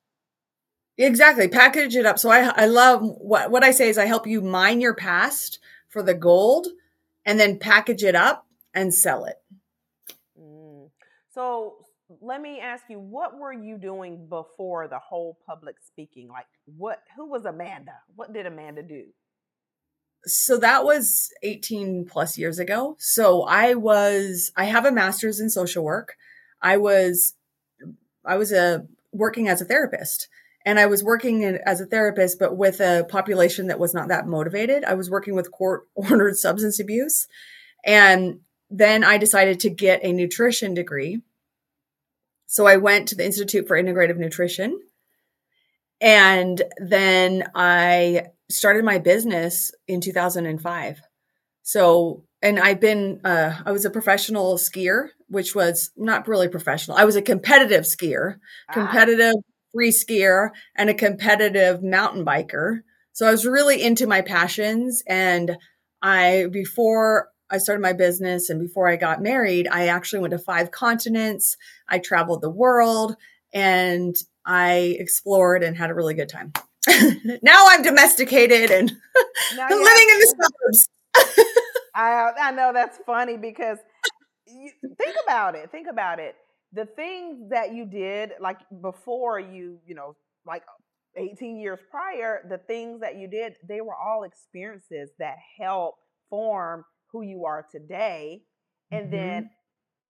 Exactly. 0.98 1.48
Package 1.48 1.96
it 1.96 2.06
up. 2.06 2.20
So 2.20 2.30
I 2.30 2.52
I 2.56 2.66
love 2.66 3.02
what 3.02 3.52
what 3.52 3.64
I 3.64 3.72
say 3.72 3.90
is 3.90 3.98
I 3.98 4.06
help 4.06 4.26
you 4.28 4.42
mine 4.42 4.80
your 4.82 4.94
past 4.94 5.60
for 5.90 6.02
the 6.02 6.14
gold 6.14 6.68
and 7.26 7.40
then 7.40 7.60
package 7.60 8.04
it 8.04 8.16
up 8.16 8.48
and 8.74 8.94
sell 8.94 9.26
it. 9.26 9.42
Mm. 10.40 10.90
So 11.34 11.76
let 12.22 12.42
me 12.42 12.60
ask 12.60 12.86
you 12.90 13.00
what 13.00 13.38
were 13.38 13.52
you 13.52 13.78
doing 13.78 14.28
before 14.28 14.88
the 14.88 15.00
whole 15.00 15.38
public 15.46 15.76
speaking? 15.86 16.30
Like 16.30 16.48
what 16.78 17.04
who 17.18 17.30
was 17.30 17.46
Amanda? 17.46 18.00
What 18.16 18.32
did 18.32 18.46
Amanda 18.46 18.82
do? 18.82 19.06
So 20.28 20.58
that 20.58 20.86
was 20.86 21.32
18 21.44 22.06
plus 22.06 22.38
years 22.38 22.58
ago. 22.58 22.96
So 23.00 23.44
I 23.44 23.74
was 23.74 24.52
I 24.56 24.66
have 24.66 24.86
a 24.86 24.92
masters 24.94 25.42
in 25.42 25.50
social 25.50 25.84
work. 25.84 26.16
I 26.62 26.78
was 26.78 27.34
I 28.24 28.38
was 28.38 28.54
a 28.54 28.88
working 29.12 29.50
as 29.50 29.62
a 29.62 29.66
therapist 29.66 30.30
and 30.66 30.80
I 30.80 30.88
was 30.88 31.04
working 31.04 31.44
in, 31.44 31.60
as 31.66 31.80
a 31.80 31.86
therapist, 31.86 32.40
but 32.40 32.58
with 32.58 32.80
a 32.80 33.06
population 33.08 33.68
that 33.68 33.80
was 33.80 33.94
not 33.94 34.08
that 34.08 34.28
motivated. 34.28 34.84
I 34.84 34.96
was 34.96 35.10
working 35.12 35.36
with 35.36 35.52
court 35.52 35.88
ordered 35.96 36.38
substance 36.38 36.80
abuse. 36.80 37.28
And 37.86 38.40
then 38.72 39.04
I 39.04 39.18
decided 39.18 39.60
to 39.62 39.70
get 39.70 40.04
a 40.04 40.12
nutrition 40.12 40.74
degree. 40.74 41.22
So 42.48 42.66
I 42.66 42.78
went 42.78 43.08
to 43.10 43.16
the 43.16 43.26
Institute 43.26 43.68
for 43.68 43.80
Integrative 43.80 44.18
Nutrition. 44.18 44.80
And 46.02 46.62
then 46.78 47.46
I 47.54 48.28
started 48.50 48.84
my 48.84 48.98
business 48.98 49.72
in 49.88 50.02
2005. 50.02 51.02
So, 51.62 52.24
and 52.42 52.60
I've 52.60 52.80
been, 52.80 53.22
uh, 53.24 53.60
I 53.66 53.72
was 53.72 53.86
a 53.86 53.90
professional 53.90 54.58
skier, 54.58 55.10
which 55.30 55.56
was 55.56 55.92
not 55.96 56.28
really 56.28 56.48
professional. 56.48 56.98
I 56.98 57.06
was 57.06 57.16
a 57.16 57.22
competitive 57.22 57.84
skier, 57.84 58.40
ah. 58.70 58.74
Free 59.76 59.92
skier 59.92 60.52
and 60.76 60.90
a 60.90 60.94
competitive 60.94 61.84
mountain 61.84 62.26
biker. 62.26 62.80
So 63.12 63.28
I 63.28 63.32
was 63.32 63.46
really 63.46 63.84
into 63.84 64.08
my 64.08 64.22
passions. 64.22 65.04
And 65.06 65.58
I, 66.02 66.48
before 66.50 67.30
I 67.50 67.58
started 67.58 67.82
my 67.82 67.94
business 67.94 68.50
and 68.50 68.60
before 68.60 68.88
I 68.88 68.96
got 68.96 69.22
married, 69.22 69.68
I 69.68 69.88
actually 69.88 70.20
went 70.20 70.32
to 70.32 70.40
five 70.40 70.72
continents. 70.72 71.58
I 71.90 72.00
traveled 72.00 72.42
the 72.42 72.50
world 72.50 73.18
and 73.54 74.16
I 74.46 74.96
explored 74.98 75.62
and 75.62 75.78
had 75.78 75.90
a 75.90 75.94
really 75.94 76.14
good 76.14 76.30
time. 76.30 76.54
now 77.42 77.66
I'm 77.70 77.82
domesticated 77.82 78.72
and 78.72 78.90
living 79.52 80.08
in 80.10 80.20
the 80.20 80.36
suburbs. 80.38 80.88
I 81.96 82.32
I 82.40 82.52
know 82.52 82.72
that's 82.74 83.00
funny 83.06 83.38
because 83.38 83.80
you, 84.46 84.72
think 84.98 85.16
about 85.24 85.56
it. 85.56 85.72
Think 85.72 85.88
about 85.90 86.20
it 86.20 86.36
the 86.76 86.86
things 86.86 87.50
that 87.50 87.74
you 87.74 87.86
did 87.86 88.34
like 88.40 88.60
before 88.82 89.40
you 89.40 89.80
you 89.88 89.96
know 89.96 90.16
like 90.46 90.64
18 91.18 91.58
years 91.58 91.80
prior 91.90 92.46
the 92.50 92.58
things 92.58 93.00
that 93.00 93.18
you 93.18 93.28
did 93.28 93.54
they 93.68 93.82
were 93.82 93.96
all 93.96 94.24
experiences 94.24 95.10
that 95.18 95.38
help 95.60 95.96
form 96.30 96.84
who 97.12 97.22
you 97.22 97.46
are 97.46 97.66
today 97.72 98.42
and 98.92 99.06
mm-hmm. 99.06 99.16
then 99.16 99.50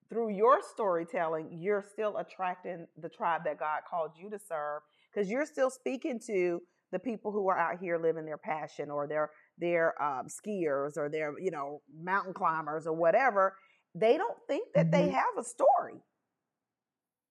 through 0.10 0.30
your 0.30 0.60
storytelling 0.62 1.50
you're 1.52 1.86
still 1.94 2.18
attracting 2.18 2.88
the 2.98 3.10
tribe 3.10 3.42
that 3.46 3.60
god 3.60 3.82
called 3.90 4.12
you 4.20 4.30
to 4.30 4.40
serve 4.40 4.82
because 5.14 5.30
you're 5.30 5.46
still 5.46 5.70
speaking 5.70 6.20
to 6.20 6.60
the 6.92 7.00
people 7.00 7.32
who 7.32 7.48
are 7.48 7.58
out 7.58 7.80
here 7.80 8.00
living 8.00 8.26
their 8.26 8.38
passion 8.38 8.90
or 8.90 9.08
they're 9.08 9.30
they're 9.60 10.02
um, 10.02 10.28
skiers 10.28 10.98
or 10.98 11.10
they're 11.10 11.34
you 11.40 11.52
know 11.52 11.82
mountain 12.02 12.34
climbers 12.34 12.88
or 12.88 12.94
whatever 12.94 13.56
they 13.94 14.18
don't 14.18 14.38
think 14.48 14.68
that 14.74 14.90
mm-hmm. 14.90 15.06
they 15.06 15.12
have 15.12 15.38
a 15.38 15.44
story 15.44 16.02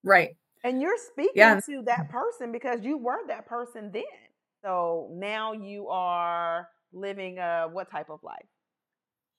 Right. 0.05 0.37
And 0.63 0.81
you're 0.81 0.99
speaking 0.99 1.33
yeah. 1.35 1.61
to 1.67 1.83
that 1.87 2.11
person 2.11 2.53
because 2.53 2.81
you 2.83 2.99
were 2.99 3.27
that 3.29 3.47
person 3.47 3.91
then. 3.93 4.03
So 4.65 5.11
now 5.13 5.53
you 5.53 5.89
are 5.89 6.69
living 6.93 7.39
a 7.39 7.69
what 7.71 7.91
type 7.91 8.09
of 8.09 8.21
life? 8.23 8.47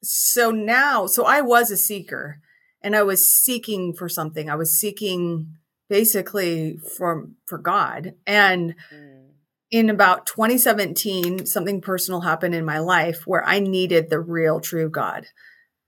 So 0.03 0.51
now, 0.51 1.07
so 1.07 1.25
I 1.25 1.41
was 1.41 1.71
a 1.71 1.77
seeker 1.77 2.41
and 2.81 2.95
I 2.95 3.01
was 3.01 3.27
seeking 3.27 3.93
for 3.93 4.07
something. 4.07 4.49
I 4.49 4.55
was 4.55 4.79
seeking 4.79 5.55
basically 5.89 6.77
for 6.77 7.29
for 7.45 7.57
God. 7.57 8.13
And 8.27 8.75
mm. 8.93 9.29
in 9.71 9.89
about 9.89 10.27
2017, 10.27 11.47
something 11.47 11.81
personal 11.81 12.21
happened 12.21 12.53
in 12.53 12.65
my 12.65 12.79
life 12.79 13.25
where 13.25 13.43
I 13.43 13.59
needed 13.59 14.09
the 14.09 14.19
real 14.19 14.59
true 14.59 14.89
God. 14.89 15.25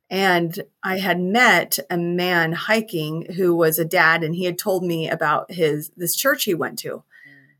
And 0.09 0.63
I 0.83 0.99
had 0.99 1.19
met 1.19 1.79
a 1.89 1.97
man 1.97 2.53
hiking 2.53 3.33
who 3.35 3.55
was 3.55 3.77
a 3.77 3.85
dad 3.85 4.23
and 4.23 4.33
he 4.33 4.45
had 4.45 4.57
told 4.57 4.83
me 4.83 5.09
about 5.09 5.51
his 5.51 5.91
this 5.97 6.15
church 6.15 6.45
he 6.45 6.53
went 6.53 6.79
to. 6.79 7.03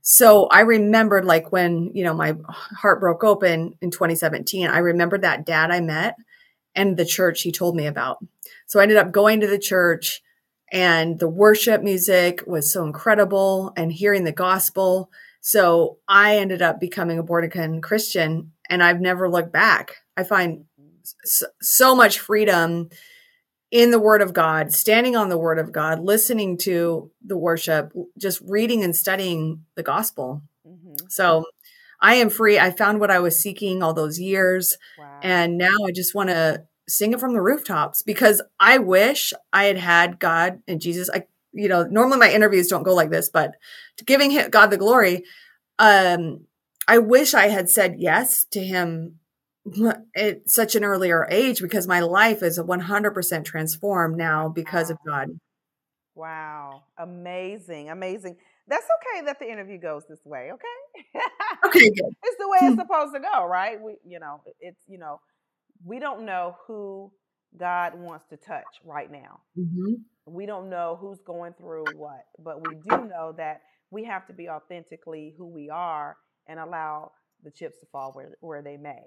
So 0.02 0.48
I 0.48 0.62
remembered 0.62 1.26
like 1.26 1.52
when, 1.52 1.92
you 1.94 2.06
know, 2.06 2.14
my 2.14 2.38
heart 2.48 3.02
broke 3.02 3.26
open 3.26 3.74
in 3.82 3.92
2017, 3.92 4.70
I 4.70 4.78
remembered 4.78 5.24
that 5.24 5.46
dad 5.46 5.70
I 5.70 5.82
met 5.82 6.16
and 6.74 6.96
the 6.96 7.04
church 7.04 7.42
he 7.42 7.52
told 7.52 7.76
me 7.76 7.88
about. 7.88 8.20
So 8.68 8.80
I 8.80 8.84
ended 8.84 8.98
up 8.98 9.12
going 9.12 9.42
to 9.42 9.48
the 9.48 9.60
church 9.60 10.22
and 10.72 11.20
the 11.20 11.28
worship 11.28 11.82
music 11.82 12.42
was 12.48 12.72
so 12.72 12.86
incredible 12.86 13.74
and 13.76 13.92
hearing 13.92 14.24
the 14.24 14.32
gospel. 14.32 15.10
So 15.42 15.98
I 16.08 16.38
ended 16.38 16.62
up 16.62 16.80
becoming 16.80 17.20
a 17.20 17.24
born 17.24 17.82
Christian 17.82 18.54
and 18.70 18.82
I've 18.82 19.02
never 19.02 19.30
looked 19.30 19.52
back. 19.52 19.96
I 20.16 20.24
find 20.24 20.66
so 21.62 21.96
much 21.96 22.20
freedom 22.20 22.90
in 23.72 23.92
the 23.92 24.00
word 24.00 24.22
of 24.22 24.34
God, 24.34 24.72
standing 24.72 25.16
on 25.16 25.30
the 25.30 25.38
word 25.38 25.60
of 25.60 25.72
God, 25.72 26.00
listening 26.00 26.58
to 26.60 27.12
the 27.26 27.38
worship, 27.38 27.92
just 28.18 28.42
reading 28.46 28.84
and 28.84 28.96
studying 28.96 29.66
the 29.76 29.84
gospel. 29.84 30.42
Mm-hmm. 30.66 31.08
So 31.10 31.46
I 32.00 32.16
am 32.16 32.30
free. 32.30 32.60
I 32.60 32.72
found 32.72 33.00
what 33.00 33.12
I 33.12 33.20
was 33.20 33.38
seeking 33.38 33.84
all 33.84 33.94
those 33.94 34.20
years. 34.20 34.78
Wow. 34.98 35.20
And 35.22 35.58
now 35.58 35.76
I 35.86 35.92
just 35.92 36.16
want 36.16 36.30
to 36.30 36.64
sing 36.88 37.12
it 37.12 37.20
from 37.20 37.34
the 37.34 37.42
rooftops 37.42 38.02
because 38.02 38.42
I 38.60 38.78
wish 38.78 39.34
I 39.52 39.66
had 39.66 39.78
had 39.78 40.20
God 40.20 40.62
and 40.68 40.80
Jesus. 40.80 41.10
I, 41.14 41.24
you 41.52 41.68
know, 41.68 41.84
normally 41.84 42.20
my 42.20 42.32
interviews 42.32 42.68
don't 42.68 42.84
go 42.84 42.96
like 42.96 43.10
this, 43.10 43.30
but 43.30 43.56
giving 44.06 44.38
God 44.50 44.68
the 44.68 44.78
glory, 44.78 45.24
um, 45.80 46.46
I 46.88 47.00
wish 47.00 47.34
I 47.34 47.48
had 47.48 47.70
said 47.70 47.96
yes 47.98 48.46
to 48.52 48.64
him 48.64 49.20
at 50.16 50.50
such 50.50 50.76
an 50.76 50.84
earlier 50.84 51.28
age 51.30 51.62
because 51.62 51.88
my 51.88 52.00
life 52.00 52.44
is 52.44 52.60
100% 52.60 53.46
transformed 53.46 54.18
now 54.18 54.50
because 54.50 54.90
wow. 54.90 54.94
of 54.94 54.98
God. 55.08 55.40
Wow. 56.16 56.84
Amazing. 56.98 57.90
Amazing. 57.90 58.38
That's 58.68 58.86
okay 58.86 59.26
that 59.26 59.40
the 59.40 59.50
interview 59.50 59.80
goes 59.80 60.04
this 60.10 60.20
way, 60.26 60.52
okay? 60.52 61.22
okay, 61.66 61.80
good. 61.90 62.14
It's 62.24 62.38
the 62.38 62.48
way 62.50 62.58
it's 62.64 62.76
supposed 62.82 63.14
to 63.14 63.22
go, 63.22 63.46
right? 63.46 63.82
We 63.82 63.96
you 64.06 64.20
know, 64.20 64.42
it's 64.60 64.82
you 64.88 64.98
know, 64.98 65.22
we 65.86 66.00
don't 66.00 66.26
know 66.26 66.58
who 66.68 67.12
God 67.58 67.94
wants 67.96 68.26
to 68.30 68.38
touch 68.38 68.66
right 68.84 69.10
now. 69.10 69.40
Mm-hmm. 69.58 69.94
We 70.26 70.46
don't 70.46 70.70
know 70.70 70.98
who's 71.00 71.22
going 71.26 71.54
through 71.54 71.86
what, 71.96 72.26
but 72.44 72.68
we 72.68 72.76
do 72.76 73.06
know 73.06 73.34
that 73.38 73.62
we 73.90 74.04
have 74.04 74.28
to 74.28 74.34
be 74.34 74.50
authentically 74.50 75.34
who 75.38 75.48
we 75.48 75.70
are 75.70 76.18
and 76.48 76.60
allow 76.60 77.12
the 77.44 77.52
chips 77.52 77.78
to 77.80 77.86
fall 77.92 78.12
where, 78.12 78.36
where 78.42 78.62
they 78.62 78.76
may. 78.76 79.04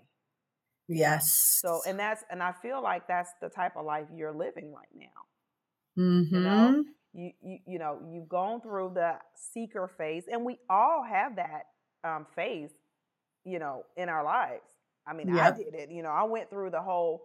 Yes. 0.93 1.59
So, 1.63 1.83
and 1.87 1.99
that's, 1.99 2.25
and 2.31 2.43
I 2.43 2.53
feel 2.53 2.83
like 2.83 3.07
that's 3.07 3.31
the 3.41 3.49
type 3.49 3.77
of 3.77 3.85
life 3.87 4.07
you're 4.15 4.37
living 4.37 4.73
right 4.73 4.89
now. 4.95 6.03
Mm-hmm. 6.03 6.35
You 6.35 6.41
know, 6.43 6.51
mm-hmm. 6.51 6.81
you, 7.13 7.31
you, 7.43 7.59
you 7.67 7.79
know, 7.79 7.99
you've 8.11 8.29
gone 8.29 8.61
through 8.61 8.93
the 8.95 9.15
seeker 9.35 9.91
phase, 9.97 10.25
and 10.31 10.45
we 10.45 10.59
all 10.69 11.05
have 11.09 11.37
that 11.37 11.63
um, 12.03 12.27
phase, 12.35 12.71
you 13.45 13.59
know, 13.59 13.85
in 13.97 14.09
our 14.09 14.25
lives. 14.25 14.63
I 15.07 15.15
mean, 15.15 15.35
yep. 15.35 15.55
I 15.55 15.57
did 15.57 15.75
it. 15.75 15.91
You 15.91 16.03
know, 16.03 16.11
I 16.11 16.25
went 16.25 16.51
through 16.51 16.71
the 16.71 16.81
whole 16.81 17.23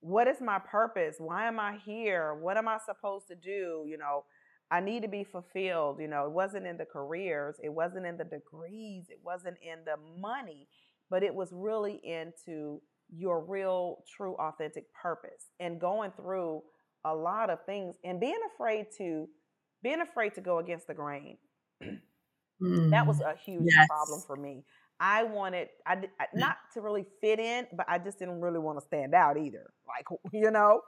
what 0.00 0.28
is 0.28 0.40
my 0.40 0.58
purpose? 0.58 1.16
Why 1.18 1.48
am 1.48 1.58
I 1.58 1.78
here? 1.84 2.34
What 2.34 2.56
am 2.56 2.68
I 2.68 2.78
supposed 2.84 3.26
to 3.28 3.34
do? 3.34 3.84
You 3.88 3.96
know, 3.98 4.24
I 4.70 4.80
need 4.80 5.02
to 5.02 5.08
be 5.08 5.24
fulfilled. 5.24 5.98
You 6.00 6.08
know, 6.08 6.26
it 6.26 6.32
wasn't 6.32 6.66
in 6.66 6.76
the 6.76 6.84
careers, 6.84 7.56
it 7.62 7.72
wasn't 7.72 8.06
in 8.06 8.16
the 8.16 8.24
degrees, 8.24 9.06
it 9.08 9.20
wasn't 9.24 9.56
in 9.62 9.84
the 9.84 9.96
money, 10.20 10.68
but 11.10 11.22
it 11.22 11.34
was 11.34 11.50
really 11.52 12.00
into 12.04 12.80
your 13.14 13.44
real, 13.44 14.04
true, 14.16 14.34
authentic 14.34 14.84
purpose 14.92 15.50
and 15.60 15.80
going 15.80 16.10
through 16.16 16.62
a 17.04 17.14
lot 17.14 17.50
of 17.50 17.64
things 17.64 17.96
and 18.04 18.20
being 18.20 18.38
afraid 18.54 18.86
to 18.98 19.28
being 19.82 20.00
afraid 20.00 20.34
to 20.34 20.40
go 20.40 20.58
against 20.58 20.86
the 20.88 20.94
grain. 20.94 21.36
mm. 21.82 22.90
That 22.90 23.06
was 23.06 23.18
mm, 23.18 23.32
a 23.32 23.36
huge 23.36 23.62
yes. 23.64 23.86
problem 23.86 24.20
for 24.26 24.36
me. 24.36 24.64
I 24.98 25.22
wanted 25.22 25.68
I, 25.86 25.92
I 25.92 25.96
mm. 25.96 26.06
not 26.34 26.56
to 26.74 26.80
really 26.80 27.06
fit 27.20 27.38
in, 27.38 27.66
but 27.72 27.86
I 27.88 27.98
just 27.98 28.18
didn't 28.18 28.40
really 28.40 28.58
want 28.58 28.80
to 28.80 28.84
stand 28.84 29.14
out 29.14 29.36
either. 29.36 29.70
Like 29.86 30.06
you 30.32 30.50
know, 30.50 30.80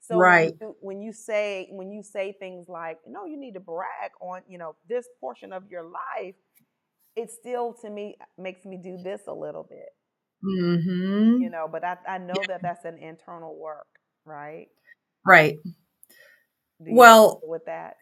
so 0.00 0.16
right. 0.16 0.52
when 0.58 0.68
you, 0.68 0.76
when 0.80 1.02
you 1.02 1.12
say 1.12 1.68
when 1.70 1.90
you 1.90 2.02
say 2.02 2.34
things 2.38 2.68
like, 2.68 2.98
no, 3.06 3.24
you 3.24 3.38
need 3.38 3.54
to 3.54 3.60
brag 3.60 4.10
on 4.20 4.42
you 4.48 4.58
know 4.58 4.74
this 4.88 5.06
portion 5.20 5.52
of 5.52 5.62
your 5.70 5.84
life, 5.84 6.34
it 7.16 7.30
still 7.30 7.74
to 7.82 7.90
me 7.90 8.16
makes 8.38 8.64
me 8.64 8.78
do 8.82 8.98
this 9.02 9.22
a 9.28 9.34
little 9.34 9.66
bit. 9.68 9.88
Mm-hmm. 10.44 11.42
You 11.42 11.50
know, 11.50 11.68
but 11.70 11.84
I 11.84 11.96
I 12.08 12.18
know 12.18 12.34
yeah. 12.36 12.46
that 12.48 12.62
that's 12.62 12.84
an 12.84 12.98
internal 12.98 13.56
work, 13.58 13.86
right? 14.24 14.68
Right. 15.24 15.58
Well, 16.80 17.40
with 17.44 17.66
that. 17.66 17.94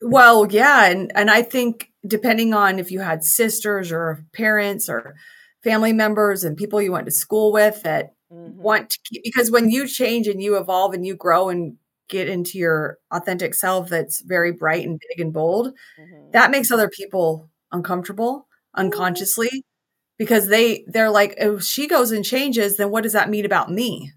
Well, 0.00 0.46
yeah, 0.50 0.86
and 0.86 1.12
and 1.14 1.30
I 1.30 1.42
think 1.42 1.92
depending 2.06 2.54
on 2.54 2.78
if 2.78 2.90
you 2.90 3.00
had 3.00 3.24
sisters 3.24 3.92
or 3.92 4.24
parents 4.32 4.88
or 4.88 5.14
family 5.62 5.92
members 5.92 6.44
and 6.44 6.56
people 6.56 6.80
you 6.80 6.92
went 6.92 7.06
to 7.06 7.12
school 7.12 7.52
with 7.52 7.82
that 7.82 8.14
mm-hmm. 8.32 8.60
want 8.60 8.90
to 8.90 8.98
keep 9.04 9.22
because 9.24 9.50
when 9.50 9.70
you 9.70 9.88
change 9.88 10.28
and 10.28 10.40
you 10.40 10.56
evolve 10.56 10.94
and 10.94 11.04
you 11.04 11.16
grow 11.16 11.48
and 11.48 11.76
get 12.08 12.28
into 12.28 12.58
your 12.58 12.98
authentic 13.10 13.54
self 13.54 13.88
that's 13.88 14.22
very 14.22 14.52
bright 14.52 14.86
and 14.86 15.00
big 15.08 15.20
and 15.20 15.32
bold, 15.32 15.68
mm-hmm. 16.00 16.30
that 16.32 16.50
makes 16.50 16.70
other 16.70 16.88
people 16.88 17.50
uncomfortable 17.72 18.46
unconsciously 18.74 19.48
mm-hmm. 19.48 20.18
because 20.18 20.48
they 20.48 20.84
they're 20.86 21.10
like 21.10 21.34
if 21.38 21.62
she 21.62 21.86
goes 21.86 22.12
and 22.12 22.24
changes 22.24 22.76
then 22.76 22.90
what 22.90 23.02
does 23.02 23.12
that 23.12 23.30
mean 23.30 23.44
about 23.44 23.70
me? 23.70 24.12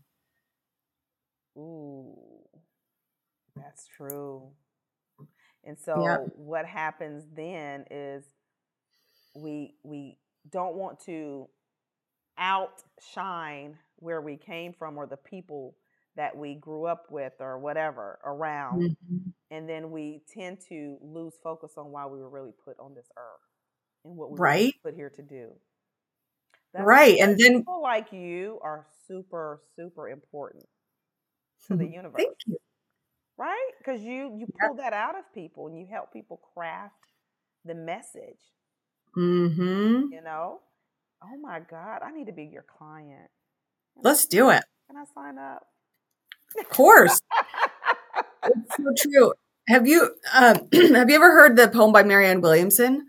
Ooh. 1.58 2.18
That's 3.56 3.88
true. 3.98 4.50
And 5.64 5.78
so 5.78 6.04
yeah. 6.04 6.18
what 6.36 6.66
happens 6.66 7.24
then 7.36 7.86
is 7.92 8.24
we 9.36 9.76
we 9.84 10.18
don't 10.50 10.76
want 10.76 11.00
to 11.06 11.48
outshine 12.38 13.78
where 13.98 14.22
we 14.22 14.38
came 14.38 14.74
from 14.74 14.98
or 14.98 15.06
the 15.06 15.18
people 15.18 15.76
that 16.16 16.36
we 16.36 16.56
grew 16.56 16.86
up 16.86 17.06
with 17.10 17.34
or 17.40 17.58
whatever 17.60 18.20
around. 18.26 18.82
Mm-hmm. 18.82 19.30
And 19.50 19.68
then 19.68 19.92
we 19.92 20.22
tend 20.34 20.60
to 20.70 20.98
lose 21.02 21.34
focus 21.44 21.74
on 21.78 21.92
why 21.92 22.06
we 22.06 22.20
were 22.20 22.30
really 22.30 22.54
put 22.66 22.78
on 22.80 22.94
this 22.96 23.08
earth 23.18 24.06
and 24.06 24.16
what 24.16 24.32
we 24.32 24.38
right. 24.40 24.74
were 24.84 24.92
put 24.92 24.98
here 24.98 25.12
to 25.16 25.22
do. 25.22 25.52
That's 26.74 26.86
right. 26.86 27.18
And 27.20 27.38
then 27.38 27.60
people 27.60 27.82
like 27.82 28.14
you 28.14 28.60
are 28.64 28.86
super, 29.08 29.62
super 29.76 30.10
important 30.10 30.66
to 31.68 31.76
the 31.76 31.86
universe. 31.86 32.14
Thank 32.18 32.38
you 32.48 32.58
right? 33.42 33.72
Because 33.80 34.02
you 34.02 34.38
you 34.38 34.48
pull 34.60 34.76
that 34.78 34.94
out 34.94 35.18
of 35.18 35.24
people 35.34 35.68
and 35.68 35.78
you 35.78 35.88
help 35.90 36.14
people 36.14 36.40
craft 36.54 36.94
the 37.66 37.74
message. 37.74 38.40
Mm-hmm. 39.18 40.14
You 40.14 40.22
know, 40.24 40.60
oh 41.24 41.38
my 41.42 41.60
God, 41.60 42.00
I 42.06 42.12
need 42.12 42.28
to 42.28 42.34
be 42.34 42.46
your 42.46 42.66
client. 42.78 43.30
Let's 43.98 44.26
do 44.26 44.52
it. 44.52 44.64
Can 44.88 44.98
I 44.98 45.06
sign 45.14 45.38
up? 45.38 45.64
Of 46.60 46.70
course. 46.70 47.22
it's 48.46 48.76
so 48.78 48.84
true. 48.98 49.34
Have 49.68 49.88
you 49.88 50.16
um, 50.34 50.68
have 50.74 51.10
you 51.10 51.16
ever 51.16 51.32
heard 51.32 51.56
the 51.56 51.68
poem 51.68 51.92
by 51.92 52.04
Marianne 52.04 52.42
Williamson? 52.42 53.06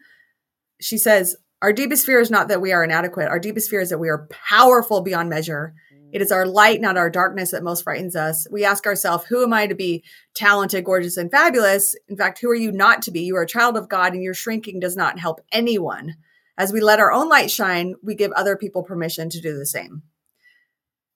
She 0.81 0.99
says, 0.99 1.37
"Our 1.61 1.73
deepest 1.73 2.07
fear 2.07 2.21
is 2.21 2.31
not 2.31 2.49
that 2.49 2.61
we 2.61 2.73
are 2.73 2.85
inadequate. 2.85 3.29
Our 3.29 3.39
deepest 3.39 3.71
fear 3.71 3.81
is 3.81 3.91
that 3.91 3.99
we 3.99 4.09
are 4.09 4.29
powerful 4.31 5.01
beyond 5.01 5.29
measure." 5.31 5.75
It 6.13 6.21
is 6.21 6.31
our 6.31 6.47
light, 6.47 6.83
not 6.83 6.99
our 6.99 7.09
darkness, 7.09 7.53
that 7.53 7.63
most 7.63 7.85
frightens 7.85 8.15
us. 8.15 8.47
We 8.51 8.67
ask 8.67 8.87
ourselves, 8.87 9.25
who 9.25 9.43
am 9.43 9.55
I 9.55 9.67
to 9.67 9.75
be 9.75 10.05
talented, 10.35 10.85
gorgeous, 10.85 11.17
and 11.17 11.31
fabulous? 11.31 11.97
In 12.07 12.19
fact, 12.19 12.39
who 12.39 12.51
are 12.51 12.55
you 12.55 12.71
not 12.71 13.01
to 13.03 13.11
be? 13.11 13.23
You 13.23 13.37
are 13.37 13.43
a 13.43 13.47
child 13.47 13.79
of 13.79 13.89
God, 13.89 14.13
and 14.13 14.23
your 14.23 14.35
shrinking 14.35 14.79
does 14.79 14.95
not 14.95 15.19
help 15.19 15.41
anyone. 15.53 16.17
As 16.59 16.71
we 16.71 16.83
let 16.83 17.01
our 17.01 17.11
own 17.11 17.31
light 17.31 17.51
shine, 17.51 17.95
we 18.03 18.15
give 18.15 18.31
other 18.33 18.57
people 18.57 18.83
permission 18.83 19.31
to 19.31 19.41
do 19.41 19.57
the 19.57 19.65
same. 19.65 20.03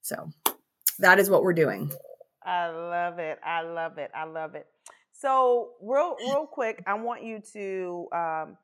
So 0.00 0.30
that 0.98 1.18
is 1.18 1.28
what 1.28 1.42
we're 1.42 1.52
doing. 1.52 1.92
I 2.46 2.68
love 2.68 3.18
it. 3.18 3.38
I 3.44 3.62
love 3.62 3.98
it. 3.98 4.10
I 4.14 4.24
love 4.24 4.54
it. 4.54 4.66
So, 5.12 5.70
real, 5.82 6.16
real 6.20 6.46
quick, 6.46 6.82
I 6.86 6.94
want 6.94 7.24
you 7.24 7.42
to 7.52 8.06
um, 8.12 8.56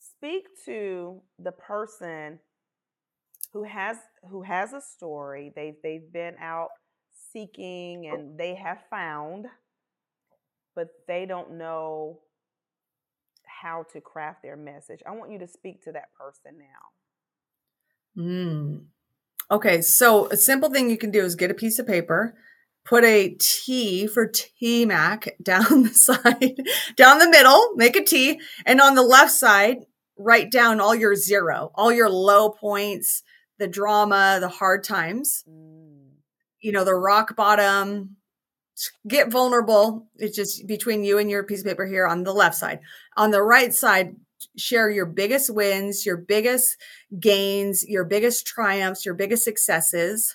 speak 0.00 0.44
to 0.64 1.20
the 1.38 1.52
person 1.52 2.40
who 3.52 3.62
has 3.64 3.98
who 4.28 4.42
has 4.42 4.72
a 4.72 4.80
story. 4.80 5.52
They've 5.54 5.76
they've 5.82 6.12
been 6.12 6.34
out 6.40 6.70
seeking 7.32 8.06
and 8.06 8.38
they 8.38 8.54
have 8.54 8.78
found, 8.90 9.46
but 10.74 10.88
they 11.06 11.26
don't 11.26 11.52
know 11.52 12.20
how 13.44 13.84
to 13.92 14.00
craft 14.00 14.42
their 14.42 14.56
message. 14.56 15.00
I 15.06 15.12
want 15.12 15.30
you 15.30 15.38
to 15.38 15.48
speak 15.48 15.84
to 15.84 15.92
that 15.92 16.12
person 16.18 16.58
now. 16.58 18.22
Mm. 18.22 18.84
Okay, 19.50 19.82
so 19.82 20.28
a 20.28 20.36
simple 20.36 20.70
thing 20.70 20.90
you 20.90 20.98
can 20.98 21.10
do 21.10 21.22
is 21.22 21.34
get 21.34 21.50
a 21.50 21.54
piece 21.54 21.78
of 21.78 21.86
paper, 21.86 22.34
put 22.84 23.04
a 23.04 23.36
T 23.38 24.06
for 24.06 24.26
T 24.28 24.84
Mac 24.84 25.36
down 25.42 25.84
the 25.84 25.94
side, 25.94 26.62
down 26.96 27.18
the 27.18 27.30
middle, 27.30 27.72
make 27.74 27.96
a 27.96 28.04
T, 28.04 28.40
and 28.66 28.80
on 28.80 28.94
the 28.94 29.02
left 29.02 29.32
side, 29.32 29.78
write 30.18 30.50
down 30.50 30.80
all 30.80 30.94
your 30.94 31.14
zero, 31.14 31.70
all 31.74 31.92
your 31.92 32.10
low 32.10 32.50
points, 32.50 33.22
the 33.58 33.68
drama, 33.68 34.38
the 34.40 34.48
hard 34.48 34.84
times, 34.84 35.44
mm. 35.48 36.08
you 36.60 36.72
know, 36.72 36.84
the 36.84 36.94
rock 36.94 37.36
bottom, 37.36 38.16
get 39.06 39.30
vulnerable. 39.30 40.08
It's 40.16 40.36
just 40.36 40.66
between 40.66 41.04
you 41.04 41.18
and 41.18 41.30
your 41.30 41.44
piece 41.44 41.60
of 41.60 41.66
paper 41.66 41.86
here 41.86 42.06
on 42.06 42.24
the 42.24 42.32
left 42.32 42.56
side. 42.56 42.80
On 43.16 43.30
the 43.30 43.42
right 43.42 43.72
side, 43.72 44.16
share 44.56 44.90
your 44.90 45.06
biggest 45.06 45.54
wins, 45.54 46.04
your 46.04 46.16
biggest 46.16 46.76
gains, 47.18 47.84
your 47.86 48.04
biggest 48.04 48.46
triumphs, 48.46 49.04
your 49.04 49.14
biggest 49.14 49.44
successes. 49.44 50.34